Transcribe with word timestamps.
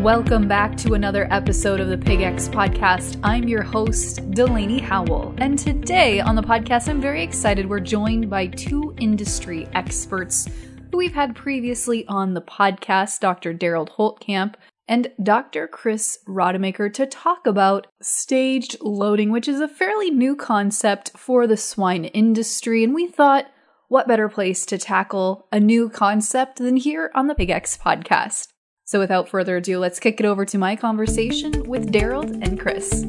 Welcome 0.00 0.48
back 0.48 0.78
to 0.78 0.94
another 0.94 1.28
episode 1.30 1.78
of 1.78 1.88
the 1.88 1.98
Pig 1.98 2.22
X 2.22 2.48
podcast. 2.48 3.20
I'm 3.22 3.46
your 3.46 3.60
host, 3.62 4.30
Delaney 4.30 4.78
Howell. 4.78 5.34
And 5.36 5.58
today 5.58 6.20
on 6.20 6.34
the 6.34 6.42
podcast, 6.42 6.88
I'm 6.88 7.02
very 7.02 7.22
excited. 7.22 7.68
We're 7.68 7.80
joined 7.80 8.30
by 8.30 8.46
two 8.46 8.94
industry 8.98 9.68
experts 9.74 10.48
who 10.90 10.96
we've 10.96 11.12
had 11.12 11.36
previously 11.36 12.06
on 12.08 12.32
the 12.32 12.40
podcast, 12.40 13.20
Dr. 13.20 13.52
Darold 13.52 13.90
Holtkamp 13.90 14.54
and 14.88 15.12
Dr. 15.22 15.68
Chris 15.68 16.20
Rademacher 16.26 16.88
to 16.88 17.04
talk 17.04 17.46
about 17.46 17.86
staged 18.00 18.78
loading, 18.80 19.30
which 19.30 19.48
is 19.48 19.60
a 19.60 19.68
fairly 19.68 20.10
new 20.10 20.34
concept 20.34 21.10
for 21.14 21.46
the 21.46 21.58
swine 21.58 22.06
industry. 22.06 22.82
And 22.82 22.94
we 22.94 23.06
thought, 23.06 23.52
what 23.88 24.08
better 24.08 24.30
place 24.30 24.64
to 24.64 24.78
tackle 24.78 25.46
a 25.52 25.60
new 25.60 25.90
concept 25.90 26.56
than 26.56 26.78
here 26.78 27.10
on 27.14 27.26
the 27.26 27.34
Pig 27.34 27.50
X 27.50 27.76
podcast? 27.76 28.48
So 28.90 28.98
without 28.98 29.28
further 29.28 29.58
ado, 29.58 29.78
let's 29.78 30.00
kick 30.00 30.18
it 30.18 30.26
over 30.26 30.44
to 30.46 30.58
my 30.58 30.74
conversation 30.74 31.62
with 31.68 31.92
Darold 31.92 32.44
and 32.44 32.58
Chris. 32.58 33.04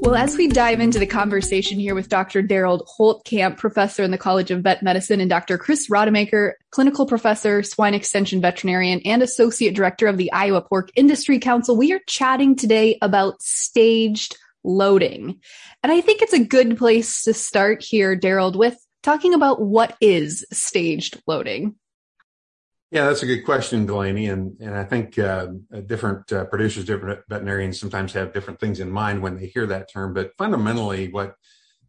Well, 0.00 0.16
as 0.16 0.36
we 0.36 0.48
dive 0.48 0.80
into 0.80 0.98
the 0.98 1.06
conversation 1.06 1.78
here 1.78 1.94
with 1.94 2.08
Dr. 2.08 2.42
Darold 2.42 2.84
Holtkamp, 2.98 3.58
professor 3.58 4.02
in 4.02 4.10
the 4.10 4.18
College 4.18 4.50
of 4.50 4.62
Vet 4.62 4.82
Medicine, 4.82 5.20
and 5.20 5.30
Dr. 5.30 5.56
Chris 5.56 5.88
Rademacher, 5.88 6.56
clinical 6.72 7.06
professor, 7.06 7.62
swine 7.62 7.94
extension 7.94 8.40
veterinarian, 8.40 9.00
and 9.04 9.22
associate 9.22 9.76
director 9.76 10.08
of 10.08 10.16
the 10.16 10.32
Iowa 10.32 10.62
Pork 10.62 10.90
Industry 10.96 11.38
Council, 11.38 11.76
we 11.76 11.92
are 11.92 12.00
chatting 12.08 12.56
today 12.56 12.98
about 13.00 13.40
staged 13.40 14.36
loading. 14.64 15.38
And 15.84 15.92
I 15.92 16.00
think 16.00 16.22
it's 16.22 16.32
a 16.32 16.44
good 16.44 16.76
place 16.76 17.22
to 17.22 17.32
start 17.32 17.84
here, 17.84 18.18
Darold, 18.18 18.56
with 18.56 18.84
talking 19.04 19.32
about 19.32 19.62
what 19.62 19.96
is 20.00 20.44
staged 20.50 21.22
loading. 21.28 21.76
Yeah, 22.90 23.04
that's 23.04 23.22
a 23.22 23.26
good 23.26 23.44
question, 23.44 23.84
Delaney. 23.84 24.28
And, 24.28 24.56
and 24.60 24.74
I 24.74 24.82
think 24.84 25.18
uh, 25.18 25.48
different 25.84 26.32
uh, 26.32 26.46
producers, 26.46 26.86
different 26.86 27.20
veterinarians 27.28 27.78
sometimes 27.78 28.14
have 28.14 28.32
different 28.32 28.60
things 28.60 28.80
in 28.80 28.90
mind 28.90 29.22
when 29.22 29.36
they 29.36 29.46
hear 29.46 29.66
that 29.66 29.92
term. 29.92 30.14
But 30.14 30.32
fundamentally, 30.38 31.08
what 31.08 31.34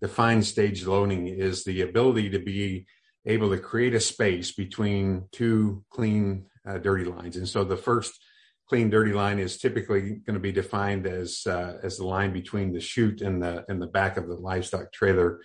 defines 0.01 0.49
stage 0.49 0.85
loading 0.85 1.27
is 1.27 1.63
the 1.63 1.81
ability 1.81 2.31
to 2.31 2.39
be 2.39 2.85
able 3.25 3.49
to 3.49 3.57
create 3.57 3.93
a 3.93 3.99
space 4.01 4.51
between 4.51 5.25
two 5.31 5.85
clean, 5.89 6.45
uh, 6.67 6.79
dirty 6.79 7.05
lines. 7.05 7.37
And 7.37 7.47
so 7.47 7.63
the 7.63 7.77
first 7.77 8.19
clean, 8.67 8.89
dirty 8.89 9.13
line 9.13 9.39
is 9.39 9.57
typically 9.57 10.15
going 10.25 10.33
to 10.33 10.39
be 10.39 10.51
defined 10.51 11.07
as 11.07 11.47
uh, 11.47 11.77
as 11.81 11.97
the 11.97 12.05
line 12.05 12.33
between 12.33 12.73
the 12.73 12.79
chute 12.81 13.21
and 13.21 13.41
the 13.41 13.65
and 13.69 13.81
the 13.81 13.87
back 13.87 14.17
of 14.17 14.27
the 14.27 14.35
livestock 14.35 14.91
trailer 14.91 15.39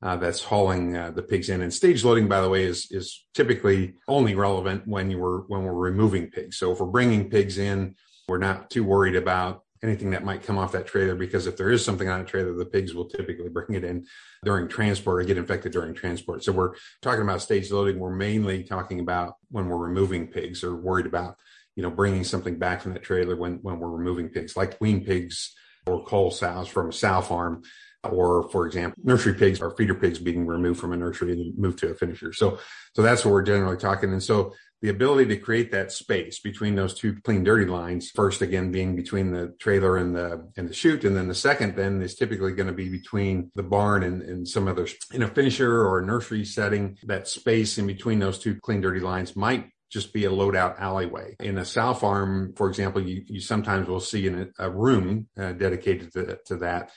uh, 0.00 0.16
that's 0.16 0.42
hauling 0.42 0.96
uh, 0.96 1.10
the 1.10 1.22
pigs 1.22 1.48
in. 1.48 1.60
And 1.60 1.74
stage 1.74 2.04
loading, 2.04 2.28
by 2.28 2.40
the 2.40 2.48
way, 2.48 2.64
is 2.64 2.88
is 2.90 3.26
typically 3.34 3.94
only 4.06 4.34
relevant 4.34 4.86
when 4.86 5.10
you 5.10 5.18
were 5.18 5.40
when 5.48 5.62
we're 5.62 5.72
removing 5.72 6.30
pigs. 6.30 6.56
So 6.56 6.72
if 6.72 6.80
we're 6.80 6.86
bringing 6.86 7.30
pigs 7.30 7.58
in, 7.58 7.96
we're 8.28 8.38
not 8.38 8.70
too 8.70 8.84
worried 8.84 9.16
about 9.16 9.64
anything 9.82 10.10
that 10.10 10.24
might 10.24 10.42
come 10.42 10.58
off 10.58 10.72
that 10.72 10.86
trailer 10.86 11.14
because 11.14 11.46
if 11.46 11.56
there 11.56 11.70
is 11.70 11.84
something 11.84 12.08
on 12.08 12.20
a 12.20 12.24
trailer, 12.24 12.52
the 12.52 12.64
pigs 12.64 12.94
will 12.94 13.08
typically 13.08 13.48
bring 13.48 13.74
it 13.76 13.84
in 13.84 14.06
during 14.44 14.68
transport 14.68 15.22
or 15.22 15.26
get 15.26 15.38
infected 15.38 15.72
during 15.72 15.94
transport. 15.94 16.42
So 16.42 16.52
we're 16.52 16.74
talking 17.00 17.22
about 17.22 17.42
stage 17.42 17.70
loading. 17.70 17.98
We're 17.98 18.14
mainly 18.14 18.64
talking 18.64 19.00
about 19.00 19.34
when 19.50 19.68
we're 19.68 19.78
removing 19.78 20.28
pigs 20.28 20.64
or 20.64 20.76
worried 20.76 21.06
about 21.06 21.36
you 21.74 21.82
know 21.82 21.90
bringing 21.90 22.24
something 22.24 22.58
back 22.58 22.82
from 22.82 22.94
that 22.94 23.02
trailer 23.02 23.36
when 23.36 23.56
when 23.62 23.80
we're 23.80 23.90
removing 23.90 24.28
pigs, 24.28 24.56
like 24.56 24.80
wean 24.80 25.04
pigs 25.04 25.54
or 25.86 26.04
cull 26.04 26.30
sows 26.30 26.68
from 26.68 26.90
a 26.90 26.92
sow 26.92 27.20
farm 27.20 27.62
or 28.04 28.48
for 28.50 28.66
example, 28.66 29.00
nursery 29.02 29.34
pigs 29.34 29.60
or 29.60 29.76
feeder 29.76 29.94
pigs 29.94 30.18
being 30.18 30.46
removed 30.46 30.80
from 30.80 30.92
a 30.92 30.96
nursery 30.96 31.32
and 31.32 31.58
moved 31.58 31.78
to 31.80 31.90
a 31.90 31.94
finisher. 31.94 32.32
So, 32.32 32.58
so 32.94 33.02
that's 33.02 33.24
what 33.24 33.32
we're 33.32 33.42
generally 33.42 33.76
talking. 33.76 34.12
And 34.12 34.22
so 34.22 34.54
the 34.80 34.90
ability 34.90 35.26
to 35.26 35.36
create 35.36 35.72
that 35.72 35.90
space 35.90 36.38
between 36.38 36.76
those 36.76 36.94
two 36.94 37.16
clean 37.22 37.42
dirty 37.42 37.66
lines, 37.66 38.10
first 38.10 38.42
again 38.42 38.70
being 38.70 38.94
between 38.94 39.32
the 39.32 39.54
trailer 39.58 39.96
and 39.96 40.14
the 40.14 40.48
and 40.56 40.68
the 40.68 40.74
chute, 40.74 41.04
and 41.04 41.16
then 41.16 41.26
the 41.26 41.34
second 41.34 41.74
then 41.74 42.00
is 42.00 42.14
typically 42.14 42.52
going 42.52 42.68
to 42.68 42.72
be 42.72 42.88
between 42.88 43.50
the 43.56 43.62
barn 43.64 44.04
and, 44.04 44.22
and 44.22 44.46
some 44.46 44.68
other 44.68 44.86
in 45.12 45.22
a 45.22 45.28
finisher 45.28 45.82
or 45.82 45.98
a 45.98 46.06
nursery 46.06 46.44
setting. 46.44 46.96
That 47.04 47.26
space 47.26 47.78
in 47.78 47.88
between 47.88 48.20
those 48.20 48.38
two 48.38 48.54
clean 48.60 48.80
dirty 48.80 49.00
lines 49.00 49.34
might 49.34 49.68
just 49.90 50.12
be 50.12 50.26
a 50.26 50.30
loadout 50.30 50.78
alleyway. 50.78 51.34
In 51.40 51.58
a 51.58 51.64
sow 51.64 51.94
farm, 51.94 52.52
for 52.56 52.68
example, 52.68 53.02
you, 53.02 53.24
you 53.26 53.40
sometimes 53.40 53.88
will 53.88 54.00
see 54.00 54.26
in 54.26 54.52
a, 54.58 54.66
a 54.66 54.70
room 54.70 55.28
uh, 55.36 55.52
dedicated 55.52 56.12
to, 56.12 56.38
to 56.46 56.56
that 56.56 56.90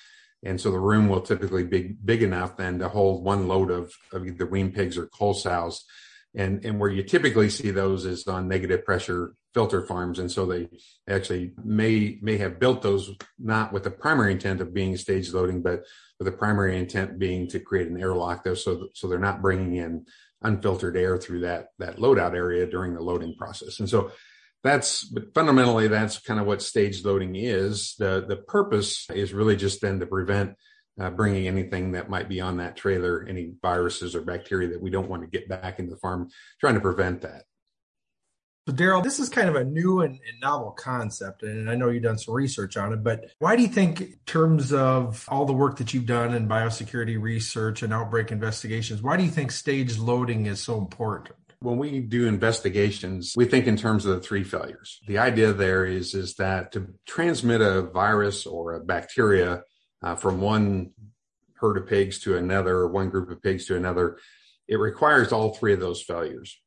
and 0.43 0.59
so 0.59 0.71
the 0.71 0.79
room 0.79 1.07
will 1.07 1.21
typically 1.21 1.63
be 1.63 1.95
big 2.03 2.23
enough 2.23 2.57
then 2.57 2.79
to 2.79 2.89
hold 2.89 3.23
one 3.23 3.47
load 3.47 3.69
of, 3.69 3.93
of 4.11 4.25
either 4.25 4.45
wean 4.45 4.71
pigs 4.71 4.97
or 4.97 5.07
cull 5.07 5.33
sows. 5.33 5.85
And, 6.33 6.65
and 6.65 6.79
where 6.79 6.89
you 6.89 7.03
typically 7.03 7.49
see 7.49 7.71
those 7.71 8.05
is 8.05 8.25
on 8.27 8.47
negative 8.47 8.85
pressure 8.85 9.33
filter 9.53 9.85
farms. 9.85 10.17
And 10.17 10.31
so 10.31 10.45
they 10.45 10.69
actually 11.07 11.51
may, 11.61 12.17
may 12.21 12.37
have 12.37 12.59
built 12.59 12.81
those 12.81 13.11
not 13.37 13.73
with 13.73 13.83
the 13.83 13.91
primary 13.91 14.31
intent 14.31 14.61
of 14.61 14.73
being 14.73 14.95
stage 14.95 15.33
loading, 15.33 15.61
but 15.61 15.83
with 16.17 16.25
the 16.25 16.31
primary 16.31 16.77
intent 16.77 17.19
being 17.19 17.47
to 17.49 17.59
create 17.59 17.89
an 17.89 17.99
airlock 17.99 18.43
though. 18.43 18.53
So, 18.53 18.87
so 18.93 19.07
they're 19.07 19.19
not 19.19 19.41
bringing 19.41 19.75
in 19.75 20.05
unfiltered 20.41 20.95
air 20.95 21.17
through 21.17 21.41
that, 21.41 21.67
that 21.79 21.97
loadout 21.97 22.33
area 22.33 22.65
during 22.65 22.93
the 22.93 23.01
loading 23.01 23.35
process. 23.35 23.79
And 23.79 23.89
so 23.89 24.11
that's 24.63 25.03
but 25.03 25.33
fundamentally 25.33 25.87
that's 25.87 26.19
kind 26.19 26.39
of 26.39 26.45
what 26.45 26.61
stage 26.61 27.03
loading 27.03 27.35
is. 27.35 27.95
The 27.97 28.25
the 28.27 28.37
purpose 28.37 29.09
is 29.09 29.33
really 29.33 29.55
just 29.55 29.81
then 29.81 29.99
to 29.99 30.05
prevent 30.05 30.55
uh, 30.99 31.09
bringing 31.09 31.47
anything 31.47 31.93
that 31.93 32.09
might 32.09 32.29
be 32.29 32.41
on 32.41 32.57
that 32.57 32.75
trailer, 32.75 33.25
any 33.27 33.53
viruses 33.61 34.15
or 34.15 34.21
bacteria 34.21 34.69
that 34.69 34.81
we 34.81 34.89
don't 34.89 35.09
want 35.09 35.23
to 35.23 35.27
get 35.27 35.47
back 35.47 35.79
into 35.79 35.91
the 35.91 35.99
farm, 35.99 36.29
trying 36.59 36.75
to 36.75 36.81
prevent 36.81 37.21
that. 37.21 37.43
So, 38.67 38.75
Daryl, 38.75 39.03
this 39.03 39.19
is 39.19 39.27
kind 39.27 39.49
of 39.49 39.55
a 39.55 39.63
new 39.63 40.01
and, 40.01 40.13
and, 40.13 40.39
novel 40.39 40.69
concept, 40.71 41.41
and 41.41 41.67
I 41.67 41.73
know 41.73 41.89
you've 41.89 42.03
done 42.03 42.19
some 42.19 42.35
research 42.35 42.77
on 42.77 42.93
it, 42.93 43.03
but 43.03 43.31
why 43.39 43.55
do 43.55 43.63
you 43.63 43.67
think, 43.67 44.01
in 44.01 44.19
terms 44.27 44.71
of 44.71 45.25
all 45.29 45.45
the 45.45 45.53
work 45.53 45.77
that 45.77 45.95
you've 45.95 46.05
done 46.05 46.35
in 46.35 46.47
biosecurity 46.47 47.19
research 47.19 47.81
and 47.81 47.91
outbreak 47.91 48.31
investigations, 48.31 49.01
why 49.01 49.17
do 49.17 49.23
you 49.23 49.31
think 49.31 49.51
stage 49.51 49.97
loading 49.97 50.45
is 50.45 50.59
so 50.59 50.77
important? 50.77 51.35
When 51.61 51.77
we 51.77 51.99
do 51.99 52.27
investigations, 52.27 53.33
we 53.35 53.45
think 53.45 53.67
in 53.67 53.77
terms 53.77 54.05
of 54.05 54.15
the 54.15 54.21
three 54.21 54.43
failures. 54.43 54.99
The 55.05 55.19
idea 55.19 55.53
there 55.53 55.85
is, 55.85 56.15
is 56.15 56.33
that 56.35 56.71
to 56.71 56.87
transmit 57.05 57.61
a 57.61 57.83
virus 57.83 58.47
or 58.47 58.73
a 58.73 58.83
bacteria 58.83 59.61
uh, 60.01 60.15
from 60.15 60.41
one 60.41 60.91
herd 61.57 61.77
of 61.77 61.87
pigs 61.87 62.17
to 62.21 62.35
another, 62.35 62.77
or 62.77 62.87
one 62.87 63.11
group 63.11 63.29
of 63.29 63.43
pigs 63.43 63.67
to 63.67 63.75
another, 63.75 64.17
it 64.67 64.79
requires 64.79 65.31
all 65.31 65.53
three 65.53 65.73
of 65.73 65.79
those 65.79 66.01
failures. 66.01 66.59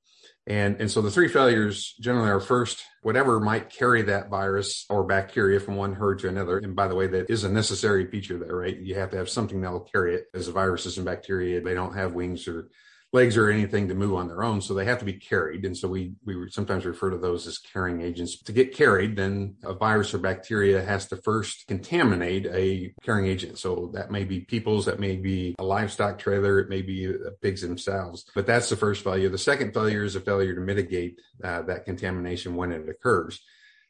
And, 0.46 0.80
and 0.80 0.88
so 0.88 1.02
the 1.02 1.10
three 1.10 1.28
failures 1.28 1.94
generally 1.98 2.30
are 2.30 2.38
first, 2.38 2.84
whatever 3.02 3.40
might 3.40 3.70
carry 3.70 4.02
that 4.02 4.28
virus 4.28 4.84
or 4.88 5.02
bacteria 5.02 5.58
from 5.58 5.74
one 5.74 5.94
herd 5.94 6.20
to 6.20 6.28
another. 6.28 6.58
And 6.58 6.76
by 6.76 6.86
the 6.86 6.94
way, 6.94 7.08
that 7.08 7.30
is 7.30 7.42
a 7.42 7.48
necessary 7.48 8.06
feature 8.06 8.38
there, 8.38 8.54
right? 8.54 8.78
You 8.78 8.94
have 8.96 9.10
to 9.10 9.16
have 9.16 9.28
something 9.28 9.62
that 9.62 9.72
will 9.72 9.80
carry 9.80 10.14
it 10.14 10.26
as 10.34 10.46
viruses 10.46 10.98
and 10.98 11.06
bacteria. 11.06 11.60
They 11.60 11.74
don't 11.74 11.96
have 11.96 12.12
wings 12.12 12.46
or 12.46 12.68
legs 13.14 13.36
or 13.36 13.48
anything 13.48 13.86
to 13.86 13.94
move 13.94 14.16
on 14.16 14.26
their 14.26 14.42
own. 14.42 14.60
So 14.60 14.74
they 14.74 14.84
have 14.86 14.98
to 14.98 15.04
be 15.04 15.12
carried. 15.12 15.64
And 15.64 15.76
so 15.76 15.86
we, 15.86 16.14
we 16.24 16.50
sometimes 16.50 16.84
refer 16.84 17.10
to 17.10 17.16
those 17.16 17.46
as 17.46 17.58
carrying 17.58 18.02
agents. 18.02 18.42
To 18.42 18.52
get 18.52 18.74
carried, 18.74 19.14
then 19.14 19.54
a 19.62 19.72
virus 19.72 20.12
or 20.12 20.18
bacteria 20.18 20.84
has 20.84 21.06
to 21.08 21.16
first 21.18 21.68
contaminate 21.68 22.46
a 22.46 22.92
carrying 23.04 23.30
agent. 23.30 23.58
So 23.58 23.92
that 23.94 24.10
may 24.10 24.24
be 24.24 24.40
people's, 24.40 24.86
that 24.86 24.98
may 24.98 25.14
be 25.14 25.54
a 25.60 25.64
livestock 25.64 26.18
trailer, 26.18 26.58
it 26.58 26.68
may 26.68 26.82
be 26.82 27.06
uh, 27.06 27.30
pigs 27.40 27.62
themselves. 27.62 28.26
But 28.34 28.46
that's 28.46 28.68
the 28.68 28.76
first 28.76 29.04
failure. 29.04 29.28
The 29.28 29.38
second 29.38 29.72
failure 29.72 30.02
is 30.02 30.16
a 30.16 30.20
failure 30.20 30.54
to 30.56 30.60
mitigate 30.60 31.20
uh, 31.42 31.62
that 31.62 31.84
contamination 31.84 32.56
when 32.56 32.72
it 32.72 32.88
occurs. 32.88 33.40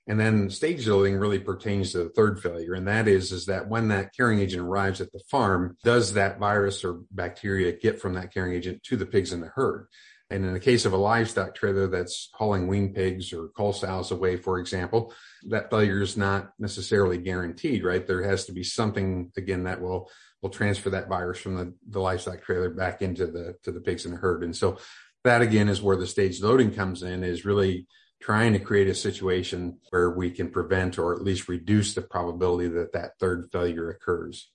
And 0.07 0.21
then 0.21 0.51
stage 0.51 0.87
loading 0.87 1.17
really 1.17 1.39
pertains 1.39 1.93
to 1.93 1.99
the 1.99 2.09
third 2.11 2.41
failure. 2.41 2.75
And 2.75 2.87
that 2.89 3.09
is, 3.09 3.33
is 3.33 3.47
that 3.47 3.69
when 3.69 3.89
that 3.89 4.15
carrying 4.15 4.41
agent 4.41 4.63
arrives 4.63 5.01
at 5.01 5.11
the 5.13 5.23
farm, 5.31 5.79
does 5.83 6.13
that 6.13 6.39
virus 6.39 6.85
or 6.85 7.01
bacteria 7.11 7.73
get 7.73 8.01
from 8.01 8.15
that 8.15 8.33
carrying 8.33 8.55
agent 8.55 8.83
to 8.85 8.97
the 8.97 9.07
pigs 9.07 9.33
in 9.33 9.41
the 9.41 9.49
herd? 9.55 9.87
And 10.31 10.45
in 10.45 10.53
the 10.53 10.61
case 10.61 10.85
of 10.85 10.93
a 10.93 10.99
livestock 10.99 11.55
trailer 11.55 11.87
that's 11.87 12.29
hauling 12.35 12.67
wean 12.67 12.93
pigs 12.93 13.33
or 13.33 13.49
cull 13.49 13.73
sows 13.73 14.11
away, 14.11 14.37
for 14.37 14.59
example, 14.59 15.13
that 15.49 15.71
failure 15.71 16.01
is 16.01 16.17
not 16.17 16.53
necessarily 16.59 17.19
guaranteed, 17.19 17.85
right? 17.85 18.07
There 18.07 18.23
has 18.23 18.47
to 18.47 18.53
be 18.53 18.65
something 18.65 19.33
again 19.37 19.65
that 19.65 19.81
will 19.81 20.11
will 20.43 20.51
transfer 20.51 20.91
that 20.91 21.09
virus 21.09 21.39
from 21.39 21.57
the, 21.57 21.75
the 21.89 22.01
livestock 22.01 22.43
trailer 22.43 22.69
back 22.69 23.01
into 23.01 23.27
the 23.27 23.57
to 23.63 23.73
the 23.73 23.81
pigs 23.81 24.05
in 24.07 24.13
the 24.13 24.19
herd. 24.19 24.43
And 24.43 24.57
so 24.57 24.79
that 25.25 25.41
again 25.41 25.69
is 25.69 25.81
where 25.81 25.97
the 25.97 26.07
stage 26.07 26.43
loading 26.43 26.73
comes 26.73 27.03
in, 27.03 27.23
is 27.23 27.45
really 27.45 27.87
trying 28.25 28.55
to 28.55 28.59
create 28.59 28.89
a 28.89 28.95
situation 28.95 29.77
where 29.91 30.09
we 30.09 30.31
can 30.31 30.51
prevent 30.51 30.99
or 30.99 31.15
at 31.15 31.23
least 31.23 31.47
reduce 31.47 31.93
the 31.93 32.01
probability 32.01 32.67
that 32.69 32.91
that 32.95 33.19
third 33.21 33.47
failure 33.53 33.91
occurs. 33.91 34.51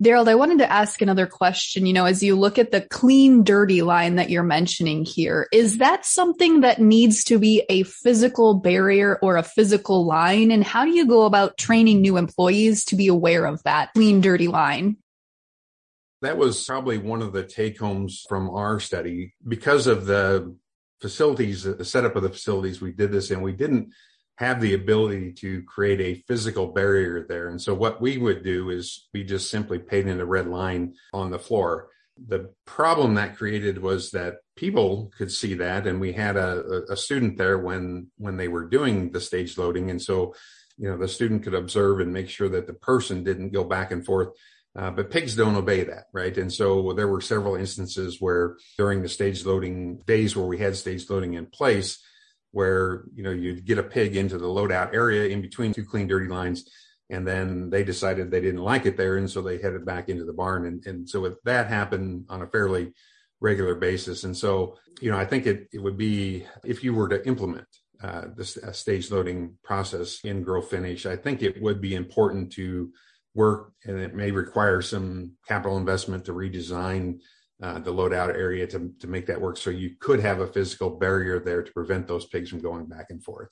Daryl, 0.00 0.28
I 0.28 0.36
wanted 0.36 0.58
to 0.58 0.72
ask 0.72 1.02
another 1.02 1.26
question. 1.26 1.84
You 1.84 1.92
know, 1.92 2.04
as 2.04 2.22
you 2.22 2.36
look 2.36 2.56
at 2.56 2.70
the 2.70 2.82
clean, 2.82 3.42
dirty 3.42 3.82
line 3.82 4.14
that 4.14 4.30
you're 4.30 4.44
mentioning 4.44 5.04
here, 5.04 5.48
is 5.52 5.78
that 5.78 6.06
something 6.06 6.60
that 6.60 6.80
needs 6.80 7.24
to 7.24 7.40
be 7.40 7.64
a 7.68 7.82
physical 7.82 8.54
barrier 8.54 9.18
or 9.20 9.36
a 9.36 9.42
physical 9.42 10.06
line? 10.06 10.52
And 10.52 10.62
how 10.62 10.84
do 10.84 10.92
you 10.92 11.08
go 11.08 11.24
about 11.24 11.58
training 11.58 12.00
new 12.00 12.16
employees 12.16 12.84
to 12.84 12.94
be 12.94 13.08
aware 13.08 13.46
of 13.46 13.60
that 13.64 13.92
clean, 13.94 14.20
dirty 14.20 14.46
line? 14.46 14.98
That 16.22 16.38
was 16.38 16.64
probably 16.64 16.98
one 16.98 17.20
of 17.20 17.32
the 17.32 17.42
take 17.42 17.80
homes 17.80 18.24
from 18.28 18.48
our 18.48 18.78
study 18.78 19.34
because 19.46 19.88
of 19.88 20.06
the 20.06 20.54
facilities, 21.00 21.64
the 21.64 21.84
setup 21.84 22.16
of 22.16 22.22
the 22.22 22.30
facilities 22.30 22.80
we 22.80 22.92
did 22.92 23.12
this 23.12 23.30
and 23.30 23.42
we 23.42 23.52
didn't 23.52 23.92
have 24.38 24.60
the 24.60 24.74
ability 24.74 25.32
to 25.32 25.62
create 25.64 26.00
a 26.00 26.22
physical 26.28 26.68
barrier 26.68 27.26
there. 27.28 27.48
And 27.48 27.60
so 27.60 27.74
what 27.74 28.00
we 28.00 28.18
would 28.18 28.44
do 28.44 28.70
is 28.70 29.08
we 29.12 29.24
just 29.24 29.50
simply 29.50 29.80
painted 29.80 30.20
a 30.20 30.24
red 30.24 30.46
line 30.46 30.94
on 31.12 31.30
the 31.30 31.40
floor. 31.40 31.88
The 32.24 32.52
problem 32.64 33.14
that 33.14 33.36
created 33.36 33.82
was 33.82 34.12
that 34.12 34.36
people 34.56 35.12
could 35.18 35.32
see 35.32 35.54
that, 35.54 35.86
and 35.86 36.00
we 36.00 36.12
had 36.12 36.36
a, 36.36 36.82
a 36.90 36.96
student 36.96 37.36
there 37.36 37.58
when 37.58 38.08
when 38.16 38.36
they 38.36 38.48
were 38.48 38.64
doing 38.64 39.12
the 39.12 39.20
stage 39.20 39.56
loading, 39.56 39.88
and 39.88 40.02
so 40.02 40.34
you 40.76 40.88
know 40.88 40.96
the 40.96 41.06
student 41.06 41.44
could 41.44 41.54
observe 41.54 42.00
and 42.00 42.12
make 42.12 42.28
sure 42.28 42.48
that 42.48 42.66
the 42.66 42.74
person 42.74 43.22
didn't 43.22 43.52
go 43.52 43.62
back 43.62 43.92
and 43.92 44.04
forth. 44.04 44.30
Uh, 44.78 44.92
but 44.92 45.10
pigs 45.10 45.34
don't 45.34 45.56
obey 45.56 45.82
that, 45.82 46.04
right? 46.12 46.38
And 46.38 46.52
so 46.52 46.92
there 46.92 47.08
were 47.08 47.20
several 47.20 47.56
instances 47.56 48.18
where 48.20 48.56
during 48.76 49.02
the 49.02 49.08
stage 49.08 49.44
loading 49.44 49.98
days 50.06 50.36
where 50.36 50.46
we 50.46 50.58
had 50.58 50.76
stage 50.76 51.10
loading 51.10 51.34
in 51.34 51.46
place, 51.46 51.98
where 52.52 53.04
you 53.14 53.22
know 53.22 53.30
you'd 53.30 53.64
get 53.64 53.78
a 53.78 53.82
pig 53.82 54.16
into 54.16 54.38
the 54.38 54.46
loadout 54.46 54.94
area 54.94 55.28
in 55.28 55.42
between 55.42 55.72
two 55.72 55.84
clean 55.84 56.06
dirty 56.06 56.28
lines 56.28 56.68
and 57.10 57.26
then 57.26 57.70
they 57.70 57.84
decided 57.84 58.30
they 58.30 58.40
didn't 58.40 58.62
like 58.62 58.86
it 58.86 58.96
there 58.96 59.16
and 59.16 59.30
so 59.30 59.40
they 59.40 59.58
headed 59.58 59.84
back 59.84 60.08
into 60.08 60.24
the 60.24 60.32
barn 60.32 60.66
and, 60.66 60.86
and 60.86 61.08
so 61.08 61.36
that 61.44 61.66
happened 61.66 62.24
on 62.28 62.42
a 62.42 62.46
fairly 62.46 62.92
regular 63.40 63.74
basis 63.74 64.24
and 64.24 64.36
so 64.36 64.76
you 65.00 65.10
know 65.10 65.18
i 65.18 65.24
think 65.24 65.46
it, 65.46 65.68
it 65.72 65.78
would 65.78 65.96
be 65.96 66.44
if 66.64 66.82
you 66.82 66.94
were 66.94 67.08
to 67.08 67.26
implement 67.26 67.66
uh, 68.02 68.26
this 68.36 68.56
stage 68.72 69.10
loading 69.10 69.54
process 69.62 70.20
in 70.24 70.42
grow 70.42 70.62
finish 70.62 71.06
i 71.06 71.16
think 71.16 71.42
it 71.42 71.60
would 71.60 71.80
be 71.80 71.94
important 71.94 72.52
to 72.52 72.90
work 73.38 73.72
and 73.84 73.98
it 73.98 74.14
may 74.14 74.30
require 74.32 74.82
some 74.82 75.32
capital 75.46 75.78
investment 75.78 76.24
to 76.24 76.32
redesign 76.32 77.20
uh, 77.62 77.78
the 77.78 77.92
loadout 77.92 78.34
area 78.34 78.66
to, 78.66 78.92
to 78.98 79.06
make 79.06 79.26
that 79.26 79.40
work 79.40 79.56
so 79.56 79.70
you 79.70 79.92
could 80.00 80.20
have 80.20 80.40
a 80.40 80.46
physical 80.46 80.90
barrier 80.90 81.38
there 81.38 81.62
to 81.62 81.72
prevent 81.72 82.08
those 82.08 82.26
pigs 82.26 82.50
from 82.50 82.60
going 82.60 82.86
back 82.86 83.06
and 83.10 83.22
forth 83.22 83.50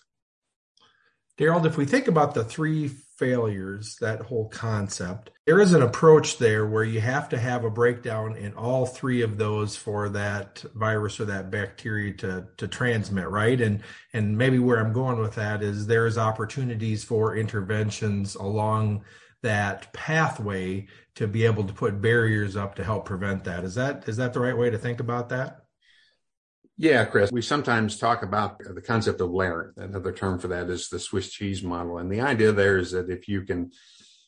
Daryl, 1.38 1.67
if 1.67 1.77
we 1.77 1.85
think 1.85 2.09
about 2.09 2.33
the 2.33 2.44
three 2.44 2.88
failures, 2.88 3.97
that 4.00 4.23
whole 4.23 4.49
concept, 4.49 5.31
there 5.44 5.61
is 5.61 5.75
an 5.75 5.83
approach 5.83 6.38
there 6.38 6.67
where 6.67 6.85
you 6.85 7.00
have 7.00 7.29
to 7.29 7.38
have 7.38 7.65
a 7.65 7.71
breakdown 7.71 8.37
in 8.37 8.55
all 8.55 8.87
three 8.87 9.21
of 9.21 9.37
those 9.37 9.77
for 9.77 10.09
that 10.11 10.65
virus 10.75 11.21
or 11.21 11.27
that 11.27 11.50
bacteria 11.50 12.15
to, 12.15 12.47
to 12.56 12.67
transmit, 12.67 13.29
right? 13.29 13.61
And 13.61 13.83
and 14.15 14.37
maybe 14.37 14.59
where 14.59 14.79
I'm 14.79 14.94
going 14.94 15.19
with 15.19 15.35
that 15.35 15.62
is 15.62 15.87
there's 15.87 16.17
opportunities 16.17 17.05
for 17.05 17.37
interventions 17.37 18.35
along 18.35 19.05
that 19.47 19.93
pathway 19.93 20.87
to 21.15 21.29
be 21.29 21.47
able 21.47 21.63
to 21.63 21.73
put 21.73 22.01
barriers 22.01 22.57
up 22.57 22.75
to 22.75 22.85
help 22.85 23.05
prevent 23.05 23.45
that. 23.45 23.63
Is 23.63 23.77
that 23.77 24.09
is 24.09 24.17
that 24.17 24.33
the 24.33 24.41
right 24.41 24.59
way 24.59 24.71
to 24.71 24.79
think 24.79 24.99
about 24.99 25.29
that? 25.29 25.63
Yeah, 26.77 27.05
Chris, 27.05 27.31
we 27.31 27.43
sometimes 27.43 27.97
talk 27.97 28.25
about 28.25 28.59
the 28.59 28.83
concept 28.83 29.21
of 29.21 29.31
layering. 29.31 29.73
Another 29.77 30.13
term 30.13 30.41
for 30.41 30.49
that 30.49 30.69
is 30.69 30.89
the 30.89 30.99
Swiss 30.99 31.31
cheese 31.31 31.63
model. 31.63 31.99
And 31.99 32.11
the 32.11 32.21
idea 32.21 32.51
there 32.51 32.77
is 32.77 32.91
that 32.91 33.09
if 33.09 33.29
you 33.29 33.43
can 33.43 33.71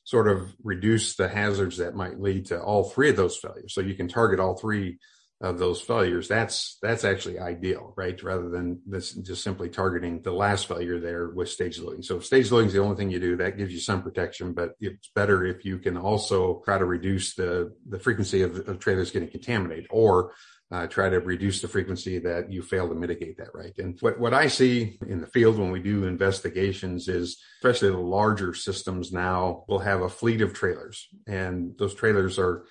sort 0.05 0.29
of 0.29 0.55
reduce 0.63 1.17
the 1.17 1.29
hazards 1.29 1.79
that 1.79 1.97
might 1.97 2.21
lead 2.21 2.47
to 2.47 2.63
all 2.63 2.85
three 2.89 3.11
of 3.11 3.17
those 3.17 3.37
failures, 3.37 3.75
so 3.75 3.81
you 3.81 3.95
can 3.95 4.09
target 4.09 4.39
all 4.39 4.57
three 4.57 4.99
of 5.41 5.59
those 5.59 5.81
failures, 5.81 6.27
that's 6.27 6.79
that's 6.83 7.05
actually 7.05 7.39
ideal, 7.39 7.95
right? 7.97 8.21
Rather 8.23 8.49
than 8.49 8.81
this 8.87 9.13
just 9.13 9.45
simply 9.45 9.69
targeting 9.69 10.21
the 10.23 10.33
last 10.33 10.67
failure 10.67 10.99
there 10.99 11.29
with 11.29 11.49
stage 11.49 11.79
loading. 11.79 12.03
So 12.03 12.17
if 12.17 12.27
stage 12.27 12.51
loading 12.51 12.69
is 12.69 12.73
the 12.73 12.83
only 12.83 12.97
thing 12.97 13.11
you 13.11 13.21
do, 13.21 13.37
that 13.37 13.57
gives 13.57 13.73
you 13.73 13.79
some 13.79 14.03
protection, 14.03 14.53
but 14.53 14.73
it's 14.81 15.11
better 15.15 15.45
if 15.45 15.65
you 15.65 15.79
can 15.79 15.97
also 15.97 16.61
try 16.65 16.79
to 16.79 16.85
reduce 16.85 17.35
the 17.35 17.73
the 17.89 18.01
frequency 18.01 18.43
of, 18.43 18.69
of 18.69 18.81
trailers 18.81 19.13
getting 19.13 19.31
contaminated 19.31 19.87
or 19.91 20.33
uh, 20.71 20.87
try 20.87 21.09
to 21.09 21.21
reduce 21.21 21.63
the 21.63 21.69
frequency 21.69 22.19
that 22.19 22.53
you 22.53 22.61
fail 22.61 22.89
to 22.89 22.95
mitigate 22.95 23.39
that, 23.39 23.55
right? 23.55 23.73
And 23.79 23.97
what, 24.01 24.19
what 24.21 24.35
I 24.35 24.49
see 24.49 24.99
in 25.07 25.21
the 25.21 25.27
field 25.27 25.59
when 25.59 25.71
we 25.71 25.81
do 25.81 26.05
investigations 26.05 27.09
is, 27.09 27.39
especially 27.61 27.91
the 27.91 27.99
larger 27.99 28.53
systems 28.53 29.11
now, 29.11 29.65
will 29.67 29.79
have 29.79 30.03
a 30.03 30.11
fleet 30.11 30.43
of 30.43 30.53
trailers, 30.53 31.09
and 31.27 31.79
those 31.79 31.95
trailers 31.95 32.39
are 32.39 32.67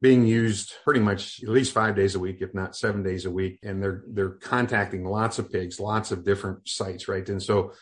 being 0.00 0.26
used 0.26 0.74
pretty 0.84 1.00
much 1.00 1.42
at 1.42 1.48
least 1.48 1.72
five 1.72 1.96
days 1.96 2.14
a 2.14 2.20
week, 2.20 2.38
if 2.40 2.54
not 2.54 2.76
seven 2.76 3.02
days 3.02 3.24
a 3.24 3.30
week, 3.30 3.58
and 3.62 3.82
they're 3.82 4.04
they're 4.08 4.30
contacting 4.30 5.04
lots 5.04 5.38
of 5.38 5.50
pigs, 5.50 5.80
lots 5.80 6.12
of 6.12 6.24
different 6.24 6.68
sites, 6.68 7.08
right? 7.08 7.28
And 7.28 7.42
so 7.42 7.72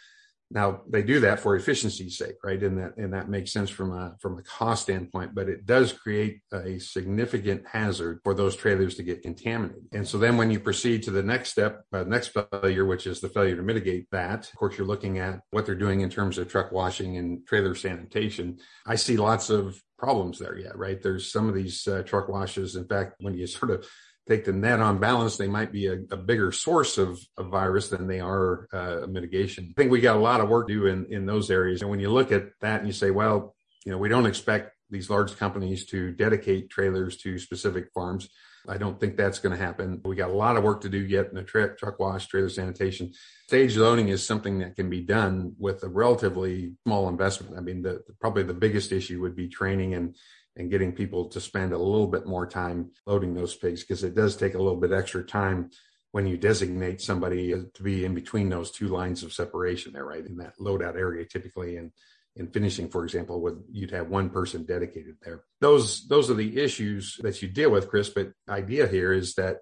now 0.50 0.82
they 0.88 1.02
do 1.02 1.20
that 1.20 1.40
for 1.40 1.56
efficiency's 1.56 2.16
sake, 2.16 2.36
right? 2.44 2.62
And 2.62 2.78
that 2.78 2.96
and 2.96 3.12
that 3.12 3.28
makes 3.28 3.52
sense 3.52 3.68
from 3.68 3.92
a 3.92 4.16
from 4.20 4.38
a 4.38 4.42
cost 4.42 4.82
standpoint, 4.82 5.34
but 5.34 5.48
it 5.48 5.66
does 5.66 5.92
create 5.92 6.40
a 6.52 6.78
significant 6.78 7.64
hazard 7.66 8.20
for 8.22 8.32
those 8.32 8.54
trailers 8.54 8.94
to 8.94 9.02
get 9.02 9.22
contaminated. 9.22 9.82
And 9.92 10.06
so 10.06 10.18
then 10.18 10.36
when 10.36 10.50
you 10.50 10.60
proceed 10.60 11.02
to 11.02 11.10
the 11.10 11.22
next 11.22 11.50
step, 11.50 11.82
uh, 11.92 12.04
next 12.04 12.32
failure, 12.52 12.86
which 12.86 13.06
is 13.06 13.20
the 13.20 13.28
failure 13.28 13.56
to 13.56 13.62
mitigate 13.62 14.08
that, 14.12 14.48
of 14.48 14.54
course 14.54 14.78
you're 14.78 14.86
looking 14.86 15.18
at 15.18 15.40
what 15.50 15.66
they're 15.66 15.74
doing 15.74 16.00
in 16.00 16.10
terms 16.10 16.38
of 16.38 16.48
truck 16.48 16.70
washing 16.70 17.16
and 17.16 17.44
trailer 17.46 17.74
sanitation. 17.74 18.58
I 18.86 18.94
see 18.94 19.16
lots 19.16 19.50
of 19.50 19.80
problems 19.98 20.38
there 20.38 20.58
yet, 20.58 20.76
right? 20.76 21.02
There's 21.02 21.30
some 21.30 21.48
of 21.48 21.54
these 21.54 21.86
uh, 21.86 22.02
truck 22.02 22.28
washes. 22.28 22.76
In 22.76 22.86
fact, 22.86 23.14
when 23.20 23.34
you 23.34 23.46
sort 23.46 23.70
of 23.70 23.86
take 24.28 24.44
the 24.44 24.52
net 24.52 24.80
on 24.80 24.98
balance, 24.98 25.36
they 25.36 25.46
might 25.46 25.72
be 25.72 25.86
a, 25.86 25.94
a 26.10 26.16
bigger 26.16 26.52
source 26.52 26.98
of, 26.98 27.18
virus 27.38 27.88
than 27.88 28.06
they 28.06 28.20
are 28.20 28.66
uh, 28.72 29.06
mitigation. 29.08 29.72
I 29.76 29.80
think 29.80 29.92
we 29.92 30.00
got 30.00 30.16
a 30.16 30.20
lot 30.20 30.40
of 30.40 30.48
work 30.48 30.68
to 30.68 30.74
do 30.74 30.86
in, 30.86 31.06
in 31.10 31.26
those 31.26 31.50
areas. 31.50 31.82
And 31.82 31.90
when 31.90 32.00
you 32.00 32.10
look 32.10 32.32
at 32.32 32.48
that 32.60 32.80
and 32.80 32.88
you 32.88 32.92
say, 32.92 33.10
well, 33.10 33.54
you 33.84 33.92
know, 33.92 33.98
we 33.98 34.08
don't 34.08 34.26
expect 34.26 34.72
these 34.90 35.10
large 35.10 35.36
companies 35.36 35.86
to 35.86 36.12
dedicate 36.12 36.70
trailers 36.70 37.16
to 37.18 37.38
specific 37.38 37.90
farms. 37.94 38.28
I 38.68 38.78
don't 38.78 38.98
think 38.98 39.16
that's 39.16 39.38
going 39.38 39.56
to 39.56 39.62
happen. 39.62 40.00
We 40.04 40.16
got 40.16 40.30
a 40.30 40.34
lot 40.34 40.56
of 40.56 40.64
work 40.64 40.80
to 40.82 40.88
do 40.88 40.98
yet 40.98 41.28
in 41.28 41.34
the 41.34 41.42
truck, 41.42 41.78
truck 41.78 41.98
wash, 41.98 42.26
trailer 42.26 42.48
sanitation. 42.48 43.12
Stage 43.46 43.76
loading 43.76 44.08
is 44.08 44.26
something 44.26 44.58
that 44.58 44.76
can 44.76 44.90
be 44.90 45.00
done 45.00 45.54
with 45.58 45.82
a 45.82 45.88
relatively 45.88 46.72
small 46.84 47.08
investment. 47.08 47.56
I 47.56 47.60
mean, 47.60 47.82
the, 47.82 48.02
probably 48.20 48.42
the 48.42 48.54
biggest 48.54 48.92
issue 48.92 49.20
would 49.20 49.36
be 49.36 49.48
training 49.48 49.94
and 49.94 50.16
and 50.58 50.70
getting 50.70 50.92
people 50.92 51.28
to 51.28 51.40
spend 51.40 51.72
a 51.72 51.78
little 51.78 52.06
bit 52.06 52.26
more 52.26 52.46
time 52.46 52.90
loading 53.06 53.34
those 53.34 53.54
pigs 53.54 53.82
because 53.82 54.02
it 54.02 54.14
does 54.14 54.36
take 54.36 54.54
a 54.54 54.58
little 54.58 54.80
bit 54.80 54.92
extra 54.92 55.22
time 55.22 55.70
when 56.12 56.26
you 56.26 56.38
designate 56.38 57.02
somebody 57.02 57.52
uh, 57.52 57.58
to 57.74 57.82
be 57.82 58.04
in 58.06 58.14
between 58.14 58.48
those 58.48 58.70
two 58.70 58.88
lines 58.88 59.22
of 59.22 59.34
separation 59.34 59.92
there, 59.92 60.06
right? 60.06 60.24
In 60.24 60.38
that 60.38 60.56
loadout 60.58 60.96
area, 60.96 61.26
typically 61.26 61.76
in 61.76 61.92
in 62.36 62.48
finishing, 62.48 62.88
for 62.88 63.04
example, 63.04 63.40
would 63.40 63.62
you'd 63.72 63.90
have 63.90 64.08
one 64.08 64.30
person 64.30 64.64
dedicated 64.64 65.16
there. 65.22 65.42
Those 65.60 66.06
those 66.06 66.30
are 66.30 66.34
the 66.34 66.60
issues 66.60 67.16
that 67.22 67.40
you 67.42 67.48
deal 67.48 67.70
with, 67.70 67.88
Chris. 67.88 68.10
But 68.10 68.32
idea 68.48 68.86
here 68.86 69.12
is 69.12 69.34
that 69.34 69.58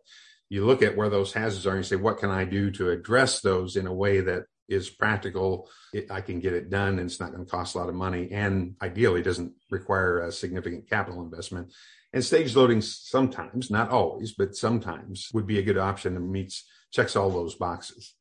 you 0.48 0.66
look 0.66 0.82
at 0.82 0.96
where 0.96 1.08
those 1.08 1.32
hazards 1.32 1.66
are 1.66 1.70
and 1.70 1.78
you 1.78 1.84
say, 1.84 1.96
what 1.96 2.18
can 2.18 2.30
I 2.30 2.44
do 2.44 2.70
to 2.72 2.90
address 2.90 3.40
those 3.40 3.76
in 3.76 3.86
a 3.86 3.94
way 3.94 4.20
that 4.20 4.44
is 4.68 4.90
practical. 4.90 5.68
It, 5.92 6.10
I 6.10 6.20
can 6.20 6.40
get 6.40 6.54
it 6.54 6.70
done 6.70 6.98
and 6.98 7.10
it's 7.10 7.20
not 7.20 7.32
going 7.32 7.44
to 7.44 7.50
cost 7.50 7.74
a 7.74 7.78
lot 7.78 7.88
of 7.88 7.94
money 7.94 8.30
and 8.30 8.74
ideally 8.82 9.22
doesn't 9.22 9.52
require 9.70 10.20
a 10.20 10.32
significant 10.32 10.88
capital 10.88 11.22
investment. 11.22 11.72
And 12.12 12.24
stage 12.24 12.54
loading 12.54 12.80
sometimes, 12.80 13.70
not 13.70 13.90
always, 13.90 14.32
but 14.32 14.54
sometimes 14.54 15.30
would 15.34 15.46
be 15.46 15.58
a 15.58 15.62
good 15.62 15.78
option 15.78 16.16
and 16.16 16.30
meets, 16.30 16.64
checks 16.92 17.16
all 17.16 17.30
those 17.30 17.56
boxes. 17.56 18.14